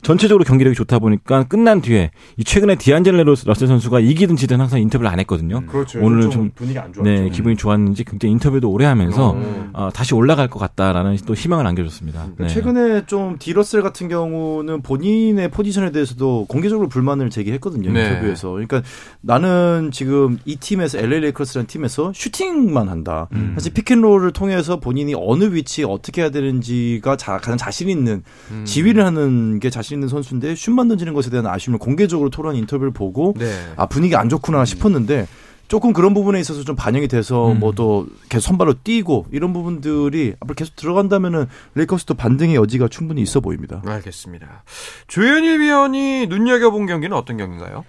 전체적으로 0.05 0.45
경기력이 0.45 0.77
좋다 0.77 0.99
보니까 0.99 1.45
끝난 1.45 1.81
뒤에 1.81 2.11
이 2.37 2.45
최근에 2.45 2.77
디안젤로 2.77 3.25
러셀 3.25 3.67
선수가 3.67 4.01
이기든 4.01 4.37
지든 4.37 4.61
항상 4.61 4.81
인터뷰를 4.81 5.11
안 5.11 5.19
했거든요. 5.21 5.65
그렇죠. 5.67 6.01
오늘은 6.01 6.31
좀 6.31 6.51
분위기 6.55 6.79
안 6.79 6.93
네, 7.03 7.31
기분이 7.31 7.57
좋았는지 7.57 8.05
굉장히 8.05 8.33
인터뷰도 8.33 8.71
오래 8.71 8.85
하면서 8.85 9.33
음. 9.33 9.71
어, 9.73 9.89
다시 9.93 10.15
올라갈 10.15 10.49
것 10.49 10.59
같다라는 10.59 11.17
또 11.27 11.35
희망을 11.35 11.67
안겨줬습니다. 11.67 12.25
네. 12.27 12.33
그러니까 12.37 12.55
최근에 12.55 13.07
좀 13.07 13.37
디러셀 13.39 13.83
같은 13.83 14.09
경우는 14.09 14.83
본인의 14.83 15.51
포지션에 15.51 15.91
대해서도 15.91 16.47
공개적으로 16.49 16.89
불만을 16.89 17.31
제기했거든요 17.31 17.91
네. 17.91 18.05
인터뷰에서. 18.05 18.51
그러니까 18.51 18.83
나는 19.23 19.91
지금 19.91 20.39
이 20.45 20.57
팀에서 20.57 20.99
LA 20.99 21.21
레이커스라는 21.21 21.67
팀에서 21.67 22.13
슈팅만 22.15 22.91
한다. 22.91 23.29
음. 23.33 23.53
사실 23.55 23.73
pick 23.73 23.90
and 23.90 24.03
roll을 24.03 24.33
통해서 24.33 24.79
본인이 24.79 25.15
어느 25.17 25.45
위치에 25.55 25.87
어떻게 25.87 26.21
해야 26.21 26.31
되는지가 26.31 27.17
자, 27.17 27.39
가장 27.39 27.57
자신 27.57 27.89
있는 27.89 28.23
음. 28.51 28.65
지휘를 28.67 29.07
하는 29.07 29.61
게 29.61 29.71
자신 29.71 29.94
있는 29.95 30.09
선수인데 30.09 30.55
슛만 30.55 30.89
던지는 30.89 31.15
것에 31.15 31.31
대한 31.31 31.47
아쉬움을 31.47 31.79
공개적으로 31.79 32.31
토론 32.31 32.57
인터뷰를 32.57 32.93
보고 32.93 33.35
네. 33.39 33.47
아 33.77 33.87
분위기 33.87 34.17
안 34.17 34.29
좋구나 34.29 34.65
싶었는데 34.65 35.27
조금 35.69 35.93
그런 35.93 36.13
부분에 36.13 36.39
있어서 36.41 36.63
좀 36.63 36.77
반영이 36.77 37.09
돼서 37.09 37.53
음. 37.53 37.61
뭐또 37.61 38.07
계속 38.29 38.49
선발로 38.49 38.75
뛰고 38.85 39.27
이런 39.33 39.53
부분들이 39.53 40.35
앞으로 40.41 40.55
계속 40.55 40.77
들어간다면은 40.77 41.47
레이커스도 41.75 42.15
반등의 42.15 42.55
여지가 42.57 42.89
충분히 42.89 43.23
있어 43.23 43.41
보입니다. 43.41 43.83
알겠습니다. 43.87 44.65
조현일 45.07 45.61
위원이 45.61 46.27
눈여겨본 46.27 46.87
경기는 46.87 47.17
어떤 47.17 47.39
경기인가요? 47.39 47.85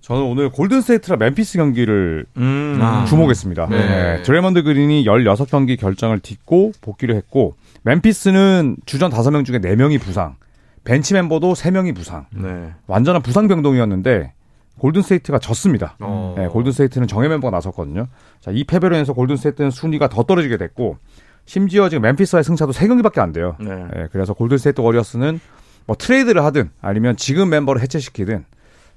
저는 0.00 0.22
오늘 0.22 0.48
골든스테이트랑 0.50 1.18
멤피스 1.18 1.58
경기를 1.58 2.24
음. 2.36 2.78
아. 2.80 3.04
주목했습니다. 3.04 3.66
네. 3.68 3.76
네. 3.76 4.22
드레먼드 4.22 4.62
그린이 4.62 5.04
16경기 5.04 5.78
결정을 5.78 6.20
딛고 6.20 6.72
복귀를 6.80 7.14
했고 7.14 7.56
멤피스는 7.82 8.76
주전 8.86 9.10
5명 9.10 9.44
중에 9.44 9.58
4명이 9.58 10.00
부상, 10.00 10.36
벤치 10.84 11.14
멤버도 11.14 11.54
3명이 11.54 11.94
부상. 11.94 12.26
네. 12.30 12.72
완전한 12.86 13.22
부상 13.22 13.48
병동이었는데 13.48 14.32
골든스테이트가 14.78 15.38
졌습니다. 15.38 15.96
어. 16.00 16.34
네, 16.38 16.46
골든스테이트는 16.48 17.08
정예 17.08 17.28
멤버가 17.28 17.56
나섰거든요. 17.56 18.06
자, 18.40 18.50
이 18.52 18.64
패배로 18.64 18.94
인해서 18.94 19.12
골든스테이트는 19.12 19.70
순위가 19.70 20.08
더 20.08 20.22
떨어지게 20.22 20.56
됐고 20.56 20.98
심지어 21.46 21.88
지금 21.88 22.02
멤피스와의 22.02 22.44
승차도 22.44 22.72
3경기밖에 22.72 23.18
안 23.18 23.32
돼요. 23.32 23.56
네. 23.58 23.74
네, 23.74 24.08
그래서 24.12 24.34
골든스테이트 24.34 24.80
워리어스는 24.80 25.40
뭐 25.86 25.96
트레이드를 25.96 26.44
하든 26.44 26.70
아니면 26.80 27.16
지금 27.16 27.48
멤버를 27.48 27.80
해체시키든 27.82 28.44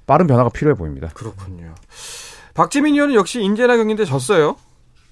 빠른 0.06 0.26
변화가 0.26 0.50
필요해 0.50 0.74
보입니다. 0.76 1.08
그렇군요. 1.14 1.74
박지민 2.54 2.94
위원은 2.94 3.14
역시 3.14 3.40
인제나 3.40 3.76
경기인데 3.76 4.04
졌어요. 4.04 4.56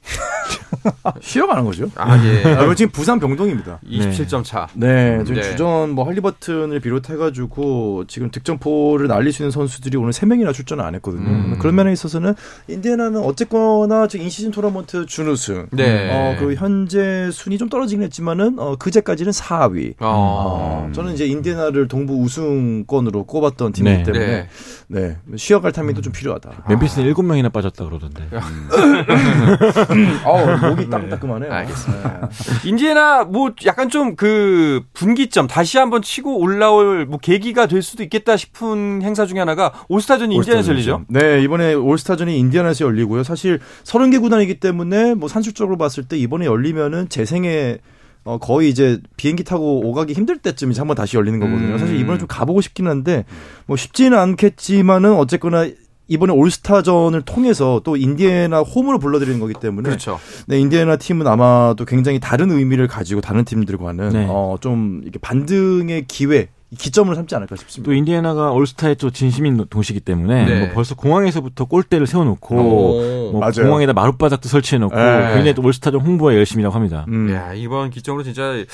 쉬어가는 1.20 1.64
거죠. 1.64 1.90
아, 1.96 2.16
예. 2.24 2.54
아, 2.54 2.74
지금 2.74 2.92
부산 2.92 3.18
병동입니다. 3.18 3.80
27점 3.88 4.44
차. 4.44 4.68
네, 4.74 5.22
지금 5.24 5.40
네. 5.40 5.42
주전 5.42 5.90
뭐 5.90 6.06
할리버튼을 6.06 6.80
비롯해가지고 6.80 8.04
지금 8.08 8.30
득점포를 8.30 9.08
날릴 9.08 9.32
수 9.32 9.42
있는 9.42 9.50
선수들이 9.50 9.96
오늘 9.96 10.12
3명이나 10.12 10.52
출전을 10.52 10.84
안 10.84 10.94
했거든요. 10.96 11.28
음. 11.28 11.58
그런 11.58 11.74
면에 11.74 11.92
있어서는 11.92 12.34
인디애나는 12.68 13.20
어쨌거나 13.20 14.06
지금 14.06 14.24
인시즌 14.24 14.50
토너먼트 14.50 15.06
준우승. 15.06 15.68
네. 15.72 16.10
어, 16.12 16.36
그리고 16.38 16.54
현재 16.54 17.30
순위 17.32 17.58
좀 17.58 17.68
떨어지긴 17.68 18.02
했지만은 18.04 18.58
어, 18.58 18.76
그제까지는 18.76 19.32
4위. 19.32 19.94
어. 20.00 20.86
어, 20.88 20.92
저는 20.92 21.14
이제 21.14 21.26
인디애나를 21.26 21.88
동부 21.88 22.14
우승권으로 22.22 23.24
꼽았던 23.24 23.72
팀이기 23.72 23.96
네. 23.98 24.02
때문에 24.02 24.26
네. 24.26 24.48
네. 24.88 25.36
쉬어갈 25.36 25.72
타이밍도 25.72 26.00
좀 26.00 26.12
필요하다. 26.12 26.64
멤피스는 26.68 27.12
7명이나 27.12 27.52
빠졌다 27.52 27.84
그러던데. 27.84 28.28
아, 30.48 30.68
목이 30.68 30.88
따끔따끔하네요. 30.88 31.52
알겠습니다. 31.52 32.28
인디애나 32.64 33.24
뭐 33.24 33.50
약간 33.66 33.88
좀 33.88 34.10
그 34.20 34.82
분기점 34.92 35.46
다시 35.46 35.78
한번 35.78 36.02
치고 36.02 36.38
올라올 36.40 37.06
뭐 37.06 37.18
계기가 37.18 37.66
될 37.66 37.80
수도 37.80 38.02
있겠다 38.02 38.36
싶은 38.36 39.00
행사 39.02 39.24
중에 39.24 39.38
하나가 39.38 39.72
올스타전이 39.88 40.34
인디애나에서 40.34 40.72
열리죠. 40.72 41.04
네, 41.08 41.42
이번에 41.42 41.72
올스타전이 41.72 42.38
인디애나에서 42.38 42.84
열리고요. 42.84 43.22
사실 43.22 43.60
30개 43.84 44.20
구단이기 44.20 44.60
때문에 44.60 45.14
뭐 45.14 45.28
산술적으로 45.28 45.78
봤을 45.78 46.04
때 46.04 46.18
이번에 46.18 46.44
열리면은 46.44 47.08
제 47.08 47.24
생에 47.24 47.78
어, 48.24 48.36
거의 48.36 48.68
이제 48.68 48.98
비행기 49.16 49.44
타고 49.44 49.80
오가기 49.88 50.12
힘들 50.12 50.36
때쯤 50.36 50.70
이제 50.70 50.80
한번 50.82 50.94
다시 50.94 51.16
열리는 51.16 51.40
거거든요. 51.40 51.72
음. 51.72 51.78
사실 51.78 51.98
이번에 51.98 52.18
좀 52.18 52.28
가보고 52.28 52.60
싶긴 52.60 52.86
한데 52.86 53.24
뭐 53.64 53.78
쉽지는 53.78 54.18
않겠지만은 54.18 55.14
어쨌거나 55.14 55.66
이번에 56.10 56.32
올스타전을 56.32 57.22
통해서 57.22 57.80
또 57.84 57.96
인디애나 57.96 58.60
홈으로 58.62 58.98
불러들이는 58.98 59.38
거기 59.38 59.54
때문에 59.54 59.88
그렇죠. 59.88 60.18
네, 60.48 60.58
인디애나 60.58 60.96
팀은 60.96 61.24
아마도 61.26 61.84
굉장히 61.84 62.18
다른 62.18 62.50
의미를 62.50 62.88
가지고 62.88 63.20
다른 63.20 63.44
팀들과는 63.44 64.08
네. 64.10 64.26
어, 64.28 64.56
좀 64.60 65.00
이렇게 65.04 65.20
반등의 65.20 66.06
기회, 66.08 66.48
기점을 66.76 67.14
삼지 67.14 67.34
않을까 67.36 67.54
싶습니다. 67.54 67.88
또 67.88 67.94
인디애나가 67.94 68.50
올스타의 68.50 68.96
또 68.96 69.10
진심인 69.10 69.64
도시이기 69.70 70.00
때문에 70.00 70.44
네. 70.46 70.60
뭐 70.60 70.68
벌써 70.74 70.96
공항에서부터 70.96 71.66
골대를 71.66 72.08
세워놓고 72.08 72.54
오. 72.56 73.30
뭐 73.30 73.40
맞아요. 73.40 73.66
공항에다 73.66 73.92
마룻바닥도 73.92 74.48
설치해놓고 74.48 74.94
네. 74.96 75.28
굉장히 75.34 75.54
또 75.54 75.62
올스타전 75.62 76.00
홍보에 76.00 76.34
열심이라고 76.36 76.74
합니다. 76.74 77.04
음. 77.06 77.30
야, 77.32 77.54
이번 77.54 77.90
기점으로 77.90 78.24
진짜 78.24 78.64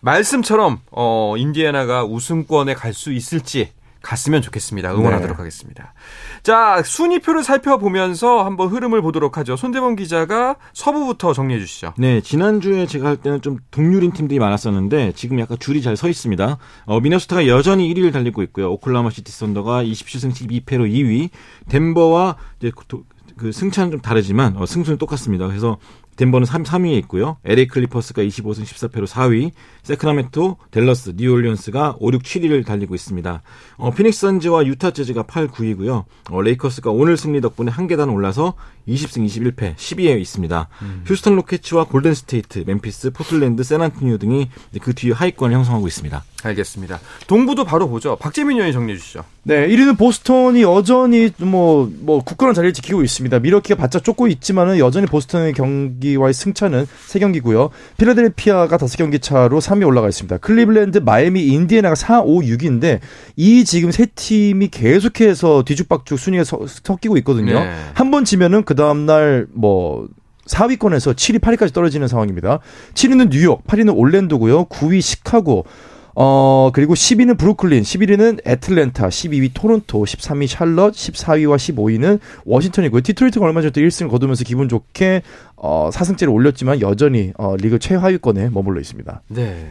말씀처럼 0.00 0.78
어 0.90 1.34
인디애나가 1.36 2.04
우승권에 2.04 2.72
갈 2.74 2.94
수 2.94 3.12
있을지 3.12 3.70
갔으면 4.02 4.42
좋겠습니다. 4.42 4.92
응원하도록 4.94 5.36
네. 5.36 5.38
하겠습니다. 5.38 5.92
자, 6.42 6.82
순위표를 6.84 7.42
살펴보면서 7.42 8.44
한번 8.44 8.68
흐름을 8.68 9.02
보도록 9.02 9.36
하죠. 9.38 9.56
손대범 9.56 9.96
기자가 9.96 10.56
서부부터 10.72 11.32
정리해 11.32 11.58
주시죠. 11.60 11.94
네, 11.98 12.20
지난주에 12.20 12.86
제가 12.86 13.08
할 13.08 13.16
때는 13.16 13.40
좀 13.42 13.58
동률인 13.70 14.12
팀들이 14.12 14.38
많았었는데 14.38 15.12
지금 15.16 15.38
약간 15.40 15.58
줄이 15.58 15.82
잘 15.82 15.96
서 15.96 16.08
있습니다. 16.08 16.58
어, 16.86 17.00
미네소타가 17.00 17.48
여전히 17.48 17.92
1위를 17.92 18.12
달리고 18.12 18.42
있고요. 18.44 18.70
오클라호마 18.72 19.10
시티 19.10 19.32
썬더가 19.32 19.82
27승 19.82 20.30
12패로 20.32 20.88
2위. 20.88 21.30
덴버와 21.68 22.36
이제 22.60 22.70
도- 22.86 23.04
그 23.36 23.52
승차는 23.52 23.90
좀 23.92 24.00
다르지만 24.00 24.56
어, 24.56 24.66
승수는 24.66 24.98
똑같습니다. 24.98 25.46
그래서 25.48 25.78
덴버는 26.18 26.46
3, 26.46 26.64
3위에 26.64 26.98
있고요. 26.98 27.38
LA 27.44 27.68
클리퍼스가 27.68 28.22
25승 28.22 28.64
14패로 28.64 29.06
4위, 29.06 29.52
세크라멘토, 29.84 30.56
댈러스, 30.72 31.14
뉴올리언스가 31.16 31.94
5, 32.00 32.12
6, 32.12 32.22
7위를 32.22 32.66
달리고 32.66 32.96
있습니다. 32.96 33.42
어, 33.76 33.90
피닉스 33.92 34.20
선즈와 34.20 34.66
유타 34.66 34.90
재즈가 34.90 35.22
8, 35.22 35.46
9위고요. 35.48 36.04
어, 36.30 36.42
레이커스가 36.42 36.90
오늘 36.90 37.16
승리 37.16 37.40
덕분에 37.40 37.70
한 37.70 37.86
계단 37.86 38.08
올라서 38.10 38.54
20승 38.88 39.24
21패 39.26 39.76
10위에 39.76 40.20
있습니다. 40.20 40.68
휴스턴 41.06 41.36
로켓츠와 41.36 41.84
골든 41.84 42.14
스테이트, 42.14 42.64
멤피스, 42.66 43.12
포틀랜드, 43.12 43.62
샌안토니오 43.62 44.18
등이 44.18 44.50
그 44.82 44.94
뒤에 44.94 45.12
하위권을 45.12 45.54
형성하고 45.54 45.86
있습니다. 45.86 46.24
알겠습니다. 46.44 47.00
동부도 47.26 47.64
바로 47.64 47.88
보죠. 47.88 48.16
박재민 48.16 48.56
위원이 48.56 48.72
정리해 48.72 48.96
주시죠. 48.96 49.24
네, 49.42 49.66
1위는 49.66 49.98
보스턴이 49.98 50.62
여전히 50.62 51.30
뭐, 51.38 51.90
뭐, 52.00 52.22
굳건한 52.22 52.54
자리를 52.54 52.72
지키고 52.74 53.02
있습니다. 53.02 53.38
밀워키가 53.40 53.76
바짝 53.76 54.04
쫓고 54.04 54.28
있지만은 54.28 54.78
여전히 54.78 55.06
보스턴의 55.06 55.52
경기와의 55.54 56.32
승차는 56.34 56.86
3경기고요. 57.08 57.70
필라델피아가 57.96 58.76
5경기 58.76 59.20
차로 59.20 59.58
3위 59.58 59.86
올라가 59.86 60.08
있습니다. 60.08 60.38
클리블랜드, 60.38 60.98
마이애미, 60.98 61.46
인디애나가 61.46 61.96
4, 61.96 62.20
5, 62.20 62.40
6인데 62.42 63.00
이 63.36 63.64
지금 63.64 63.90
세 63.90 64.06
팀이 64.06 64.68
계속해서 64.68 65.64
뒤죽박죽 65.64 66.18
순위가 66.18 66.44
서, 66.44 66.60
섞이고 66.66 67.16
있거든요. 67.18 67.60
네. 67.60 67.74
한번 67.94 68.24
지면은 68.24 68.62
그 68.62 68.76
다음 68.76 69.06
날 69.06 69.46
뭐, 69.52 70.06
4위권에서 70.46 71.14
7위, 71.14 71.40
8위까지 71.40 71.74
떨어지는 71.74 72.08
상황입니다. 72.08 72.60
7위는 72.94 73.30
뉴욕, 73.30 73.66
8위는 73.66 73.96
올랜도고요. 73.96 74.66
9위 74.66 75.00
시카고, 75.00 75.66
어, 76.20 76.70
그리고 76.72 76.94
10위는 76.94 77.38
브루클린, 77.38 77.84
11위는 77.84 78.40
애틀랜타, 78.44 79.06
12위 79.06 79.50
토론토, 79.54 80.02
13위 80.02 80.48
샬럿, 80.48 80.92
14위와 80.92 81.54
15위는 81.54 82.18
워싱턴이고요. 82.44 83.02
디트로이트가 83.02 83.46
얼마 83.46 83.60
전에 83.60 83.70
또 83.70 83.80
1승을 83.80 84.10
거두면서 84.10 84.42
기분 84.42 84.68
좋게 84.68 85.22
어, 85.54 85.90
4승째를 85.92 86.34
올렸지만 86.34 86.80
여전히 86.80 87.32
어, 87.38 87.54
리그 87.56 87.78
최하위권에 87.78 88.50
머물러 88.50 88.80
있습니다. 88.80 89.22
네. 89.28 89.70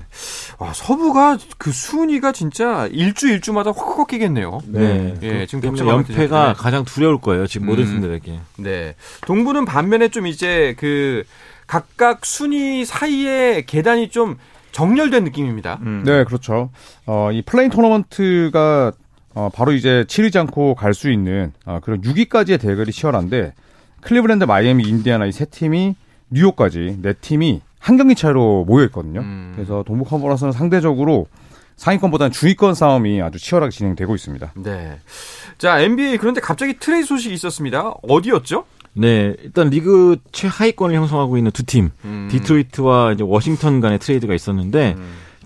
와, 0.58 0.72
서부가 0.72 1.38
그 1.58 1.74
순위가 1.74 2.32
진짜 2.32 2.88
일주 2.94 3.28
일주마다 3.28 3.72
확 3.72 3.98
꺾이겠네요. 3.98 4.62
네. 4.68 5.16
예, 5.24 5.46
지금 5.48 5.60
격차가 5.60 5.92
연패가 5.92 6.44
많이 6.44 6.56
가장 6.56 6.86
두려울 6.86 7.20
거예요. 7.20 7.46
지금 7.48 7.68
모든 7.68 7.84
음. 7.84 7.90
팀들에게. 7.90 8.40
네. 8.60 8.96
동부는 9.26 9.66
반면에 9.66 10.08
좀 10.08 10.28
이제 10.28 10.76
그 10.78 11.26
각각 11.68 12.26
순위 12.26 12.86
사이에 12.86 13.64
계단이 13.68 14.08
좀 14.12 14.38
정렬된 14.82 15.24
느낌입니다. 15.24 15.80
네, 16.06 16.24
그렇죠. 16.24 16.70
어, 17.08 17.32
이 17.34 17.42
play-in 17.42 17.72
토너먼트가 17.72 18.92
어, 19.34 19.50
바로 19.52 19.72
이제 19.72 20.06
치르지 20.08 20.38
않고 20.38 20.76
갈 20.76 20.94
수 20.94 21.10
있는 21.12 21.52
어, 21.66 21.80
그런 21.84 22.00
6위까지의 22.02 22.62
대결이 22.62 22.92
치열한데 22.92 23.54
클리브랜드, 24.02 24.44
마이애미, 24.44 24.84
인디아나 24.88 25.26
이 25.26 25.32
세 25.32 25.46
팀이 25.46 25.96
뉴욕까지 26.30 27.00
네 27.02 27.14
팀이 27.14 27.62
한 27.80 27.98
경기 27.98 28.14
차이로 28.14 28.66
모여 28.66 28.86
있거든요. 28.86 29.22
음. 29.22 29.54
그래서 29.56 29.84
동부 29.88 30.06
컨퍼런스는 30.06 30.52
상대적으로 30.52 31.26
상위권보다는 31.78 32.32
중위권 32.32 32.76
싸움이 32.76 33.22
아주 33.24 33.40
치열하게 33.40 33.72
진행되고 33.72 34.14
있습니다. 34.14 34.52
네. 34.58 35.00
자, 35.58 35.80
NBA 35.80 36.18
그런데 36.18 36.40
갑자기 36.42 36.78
트레이드 36.80 37.08
소식이 37.08 37.34
있었습니다. 37.34 37.94
어디였죠? 38.04 38.66
네, 38.98 39.36
일단 39.44 39.70
리그 39.70 40.18
최하위권을 40.32 40.96
형성하고 40.96 41.38
있는 41.38 41.52
두 41.52 41.66
팀, 41.66 41.92
음. 42.06 42.28
디트로이트와 42.32 43.14
이제 43.14 43.24
워싱턴 43.24 43.80
간의 43.80 44.00
트레이드가 44.00 44.34
있었는데 44.34 44.96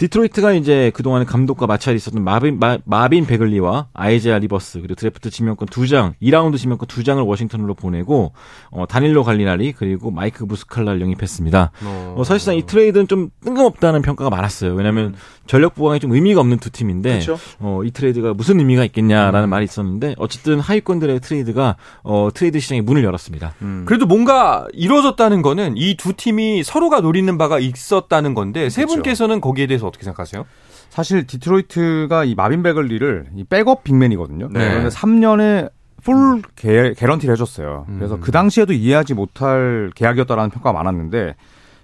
디트로이트가 0.01 0.53
이제 0.53 0.91
그동안에 0.95 1.25
감독과 1.25 1.67
마찰이 1.67 1.95
있었던 1.95 2.23
마빈 2.23 2.59
마, 2.59 3.07
빈 3.07 3.27
베글리와 3.27 3.89
아이제아 3.93 4.39
리버스 4.39 4.79
그리고 4.79 4.95
드래프트 4.95 5.29
지명권 5.29 5.67
두 5.67 5.87
장, 5.87 6.15
2라운드 6.23 6.57
지명권 6.57 6.87
두 6.87 7.03
장을 7.03 7.21
워싱턴으로 7.21 7.75
보내고 7.75 8.33
어, 8.71 8.87
다닐로 8.87 9.23
갈리나리 9.23 9.73
그리고 9.73 10.09
마이크 10.09 10.47
무스칼라를 10.47 11.01
영입했습니다. 11.01 11.71
어. 11.83 12.15
어, 12.17 12.23
사실상 12.23 12.55
이 12.55 12.65
트레이드는 12.65 13.07
좀 13.07 13.29
뜬금없다는 13.43 14.01
평가가 14.01 14.31
많았어요. 14.31 14.73
왜냐하면 14.73 15.13
전력 15.51 15.75
보강이 15.75 15.99
좀 15.99 16.13
의미가 16.13 16.39
없는 16.39 16.59
두 16.59 16.69
팀인데 16.69 17.19
그쵸. 17.19 17.37
어, 17.59 17.81
이 17.83 17.91
트레이드가 17.91 18.33
무슨 18.33 18.57
의미가 18.59 18.85
있겠냐라는 18.85 19.49
말이 19.49 19.65
있었는데 19.65 20.15
어쨌든 20.17 20.61
하위권들의 20.61 21.19
트레이드가 21.19 21.75
어, 22.03 22.29
트레이드 22.33 22.61
시장에 22.61 22.79
문을 22.79 23.03
열었습니다. 23.03 23.55
그래도 23.85 24.05
뭔가 24.05 24.65
이루어졌다는 24.71 25.41
거는 25.41 25.75
이 25.75 25.95
두 25.97 26.13
팀이 26.13 26.63
서로가 26.63 27.01
노리는 27.01 27.37
바가 27.37 27.59
있었다는 27.59 28.33
건데 28.33 28.69
세 28.69 28.85
분께서는 28.85 29.41
거기에 29.41 29.67
대해서 29.67 29.87
어떻게 29.87 30.05
생각하세요? 30.05 30.45
사실 30.89 31.27
디트로이트가 31.27 32.23
이 32.23 32.33
마빈 32.33 32.63
베글리를 32.63 33.27
이 33.35 33.43
백업 33.43 33.83
big 33.83 33.94
man이거든요. 33.94 34.47
네. 34.51 34.69
그런데 34.69 34.87
3년에 34.87 35.69
풀 36.01 36.41
개, 36.55 36.93
개런티를 36.93 37.33
해줬어요. 37.33 37.87
음. 37.89 37.97
그래서 37.99 38.19
그 38.21 38.31
당시에도 38.31 38.71
이해하지 38.71 39.15
못할 39.15 39.91
계약이었다라는 39.95 40.49
평가가 40.49 40.71
많았는데 40.71 41.35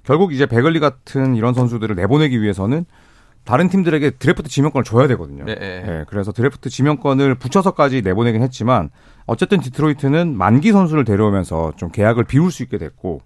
결국 0.04 0.32
이제 0.34 0.46
베글리 0.46 0.80
같은 0.80 1.36
이런 1.36 1.54
선수들을 1.54 1.98
내보내기 1.98 2.42
위해서는 2.42 2.86
다른 3.48 3.70
팀들에게 3.70 4.12
드래프트 4.12 4.50
지명권을 4.50 4.84
줘야 4.84 5.08
되거든요. 5.08 5.46
네. 5.46 5.56
예, 5.60 6.06
그래서 6.10 6.32
드래프트 6.32 6.70
지명권을 6.70 7.36
붙여서까지 7.36 8.02
내보내긴 8.02 8.42
했지만 8.44 8.90
어쨌든 9.26 9.60
디트로이트는 9.62 10.38
만기 10.38 10.72
선수를 10.74 11.06
데려오면서 11.06 11.74
좀 11.78 11.90
계약을 11.90 12.26
비울 12.26 12.52
수 12.52 12.62
있게 12.64 12.78
됐고 12.78 13.22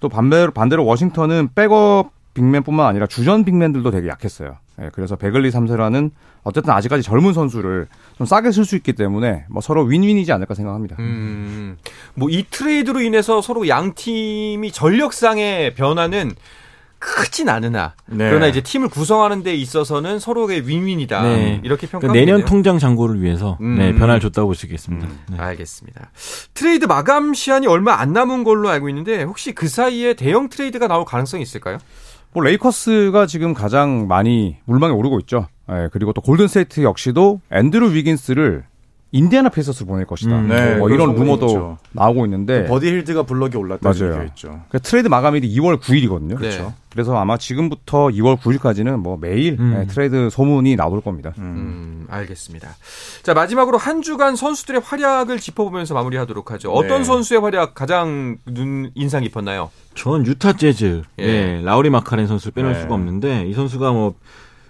또 0.00 0.08
반대로 0.08 0.52
반대로 0.52 0.84
워싱턴은 0.86 1.48
백업 1.54 2.12
big 2.34 2.46
man뿐만 2.46 2.86
아니라 2.86 3.06
주전 3.06 3.44
big 3.44 3.56
man들도 3.56 3.90
되게 3.90 4.08
약했어요. 4.08 4.56
예, 4.80 4.90
그래서 4.92 5.16
베글리 5.16 5.50
3세라는 5.50 6.12
어쨌든 6.44 6.72
아직까지 6.72 7.02
젊은 7.02 7.32
선수를 7.32 7.88
좀 8.16 8.26
싸게 8.26 8.52
쓸 8.52 8.64
수 8.64 8.76
있기 8.76 8.92
때문에 8.92 9.44
뭐 9.50 9.60
서로 9.60 9.82
윈윈이지 9.82 10.30
않을까 10.32 10.54
생각합니다. 10.54 10.94
음, 11.00 11.76
뭐 12.14 12.28
이 12.30 12.44
트레이드로 12.48 13.00
인해서 13.00 13.42
서로 13.42 13.66
양 13.66 13.92
팀이 13.94 14.70
전력상의 14.70 15.74
변화는 15.74 16.30
크진 16.98 17.48
않으나 17.48 17.94
네. 18.06 18.28
그러나 18.28 18.46
이제 18.48 18.60
팀을 18.60 18.88
구성하는 18.88 19.42
데 19.42 19.54
있어서는 19.54 20.18
서로의 20.18 20.66
윈윈이다 20.66 21.22
네. 21.22 21.60
이렇게 21.62 21.86
그러니까 21.86 21.98
평가하면 22.08 22.12
내년. 22.26 22.44
통장 22.44 22.78
잔고를 22.78 23.20
위해서 23.22 23.56
음. 23.60 23.76
네, 23.78 23.94
변화를 23.94 24.20
줬다고 24.20 24.48
볼 24.48 24.54
수 24.54 24.66
있겠습니다. 24.66 25.06
네. 25.30 25.38
알겠습니다. 25.38 26.10
트레이드 26.54 26.86
마감 26.86 27.34
시한이 27.34 27.66
얼마 27.66 27.94
안 28.00 28.12
남은 28.12 28.42
걸로 28.44 28.68
알고 28.68 28.88
있는데 28.88 29.22
혹시 29.22 29.52
그 29.52 29.68
사이에 29.68 30.14
대형 30.14 30.48
트레이드가 30.48 30.88
나올 30.88 31.04
가능성이 31.04 31.42
있을까요? 31.42 31.78
뭐 32.32 32.42
레이커스가 32.42 33.26
지금 33.26 33.54
가장 33.54 34.06
많이 34.08 34.56
물망에 34.64 34.92
오르고 34.92 35.20
있죠. 35.20 35.46
예, 35.70 35.88
그리고 35.92 36.12
또 36.12 36.20
골든스테이트 36.20 36.82
역시도 36.82 37.40
앤드루 37.52 37.92
위긴스를 37.94 38.64
인디애나 39.10 39.48
페이서스로 39.48 39.86
보낼 39.86 40.04
것이다. 40.04 40.38
음, 40.38 40.48
네, 40.48 40.76
뭐 40.76 40.90
이런 40.90 41.14
루머도 41.14 41.46
있죠. 41.46 41.78
나오고 41.92 42.26
있는데 42.26 42.66
버디 42.66 42.88
힐드가 42.88 43.22
블럭에 43.22 43.56
올랐다는 43.56 43.98
맞아요. 43.98 44.12
얘기가 44.12 44.24
있죠. 44.32 44.60
그 44.68 44.80
트레이드 44.80 45.08
마감일이 45.08 45.48
2월 45.56 45.80
9일이거든요. 45.80 46.36
그렇죠. 46.36 46.74
그래서 46.90 47.16
아마 47.16 47.38
지금부터 47.38 48.08
2월 48.08 48.38
9일까지는 48.38 48.96
뭐 48.96 49.16
매일 49.16 49.56
음. 49.58 49.78
예, 49.80 49.86
트레이드 49.86 50.28
소문이 50.30 50.76
나올 50.76 51.00
겁니다. 51.00 51.32
음, 51.38 52.06
알겠습니다. 52.10 52.68
자, 53.22 53.32
마지막으로 53.32 53.78
한 53.78 54.02
주간 54.02 54.36
선수들의 54.36 54.82
활약을 54.84 55.38
짚어보면서 55.38 55.94
마무리하도록 55.94 56.50
하죠. 56.52 56.72
어떤 56.72 56.98
네. 56.98 57.04
선수의 57.04 57.40
활약 57.40 57.74
가장 57.74 58.36
눈 58.46 58.90
인상 58.94 59.22
깊었나요? 59.22 59.70
저는 59.94 60.26
유타 60.26 60.52
재즈, 60.52 61.02
예. 61.18 61.24
예, 61.24 61.60
라우리 61.62 61.88
마카넨 61.88 62.26
선수를 62.26 62.52
빼놓을 62.52 62.74
네. 62.74 62.80
수가 62.82 62.94
없는데 62.94 63.46
이 63.48 63.54
선수가 63.54 63.92
뭐 63.92 64.14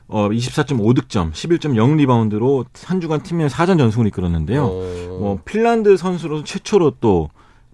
어, 0.08 0.28
24.5득점, 0.28 1.32
11.0 1.32 1.96
리바운드로 1.96 2.64
한 2.84 3.00
주간 3.00 3.22
팀의 3.22 3.48
4전 3.50 3.78
전승을 3.78 4.06
이끌었는데요. 4.08 4.64
어, 4.64 5.18
뭐 5.20 5.38
핀란드 5.44 5.96
선수로 5.96 6.44
최초로 6.44 6.96
또 7.00 7.28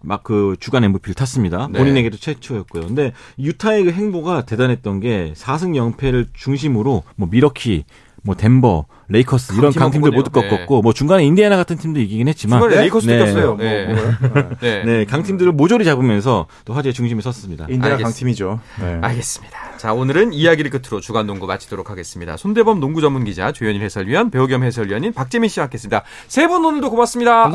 막 0.07 0.23
그 0.23 0.55
주간 0.61 0.85
MVP를 0.85 1.15
탔습니다. 1.15 1.69
네. 1.73 1.79
본인에게도 1.79 2.19
최초였고요. 2.19 2.87
근데 2.89 3.13
유타의 3.39 3.85
그 3.85 3.91
행보가 3.91 4.45
대단했던 4.45 5.01
게 5.01 5.33
4승 5.35 5.97
0패를 5.97 6.27
중심으로 6.35 7.03
뭐 7.17 7.29
밀워키, 7.31 7.85
뭐 8.27 8.35
덴버, 8.35 8.87
레이커스 9.09 9.53
이런 9.53 9.65
강팀 9.65 10.01
강팀들 10.01 10.11
모두. 10.13 10.31
꺾었고 10.31 10.81
뭐 10.81 10.95
중간에 10.95 11.25
인디애나 11.27 11.57
같은 11.57 11.77
팀도 11.77 12.01
이기긴 12.01 12.27
했지만 12.29 12.59
중간에 12.59 12.81
레이커스 12.81 13.07
네. 13.07 13.19
뺏겼어요. 13.19 13.47
뭐, 13.55 13.57
네. 13.65 13.87
뭐요? 13.87 14.15
네. 14.63 14.83
네, 14.85 15.05
강팀들을 15.05 15.53
모조리 15.53 15.85
잡으면서 15.85 16.47
또 16.65 16.73
화제의 16.73 16.95
중심에 16.95 17.21
섰습니다. 17.21 17.67
인디아 17.69 17.93
알겠습니다. 17.93 18.09
강팀이죠. 18.09 18.61
네. 18.81 18.99
알겠습니다. 19.03 19.77
자, 19.77 19.93
오늘은 19.93 20.33
이야기를 20.33 20.71
끝으로 20.71 21.01
주간 21.03 21.27
농구 21.27 21.47
마치도록 21.47 21.91
하겠습니다. 21.91 22.39
손대범 22.39 22.81
농구 22.81 23.03
전문 23.03 23.25
기자, 23.25 23.53
조현일 23.53 23.83
해설위원, 23.83 24.31
배우 24.31 24.47
겸 24.47 24.65
해설위원인 24.65 25.13
박재민 25.13 25.51
씨와 25.51 25.65
함께했습니다. 25.65 26.03
세 26.29 26.47
분 26.47 26.65
오늘도 26.65 26.91
고맙습니다. 26.91 27.51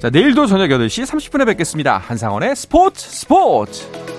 자, 0.00 0.10
내일도 0.10 0.46
저녁 0.46 0.68
8시 0.68 1.06
30분에 1.06 1.46
뵙겠습니다. 1.46 1.96
한상원의 1.98 2.54
스포츠 2.56 3.08
스포츠! 3.10 4.17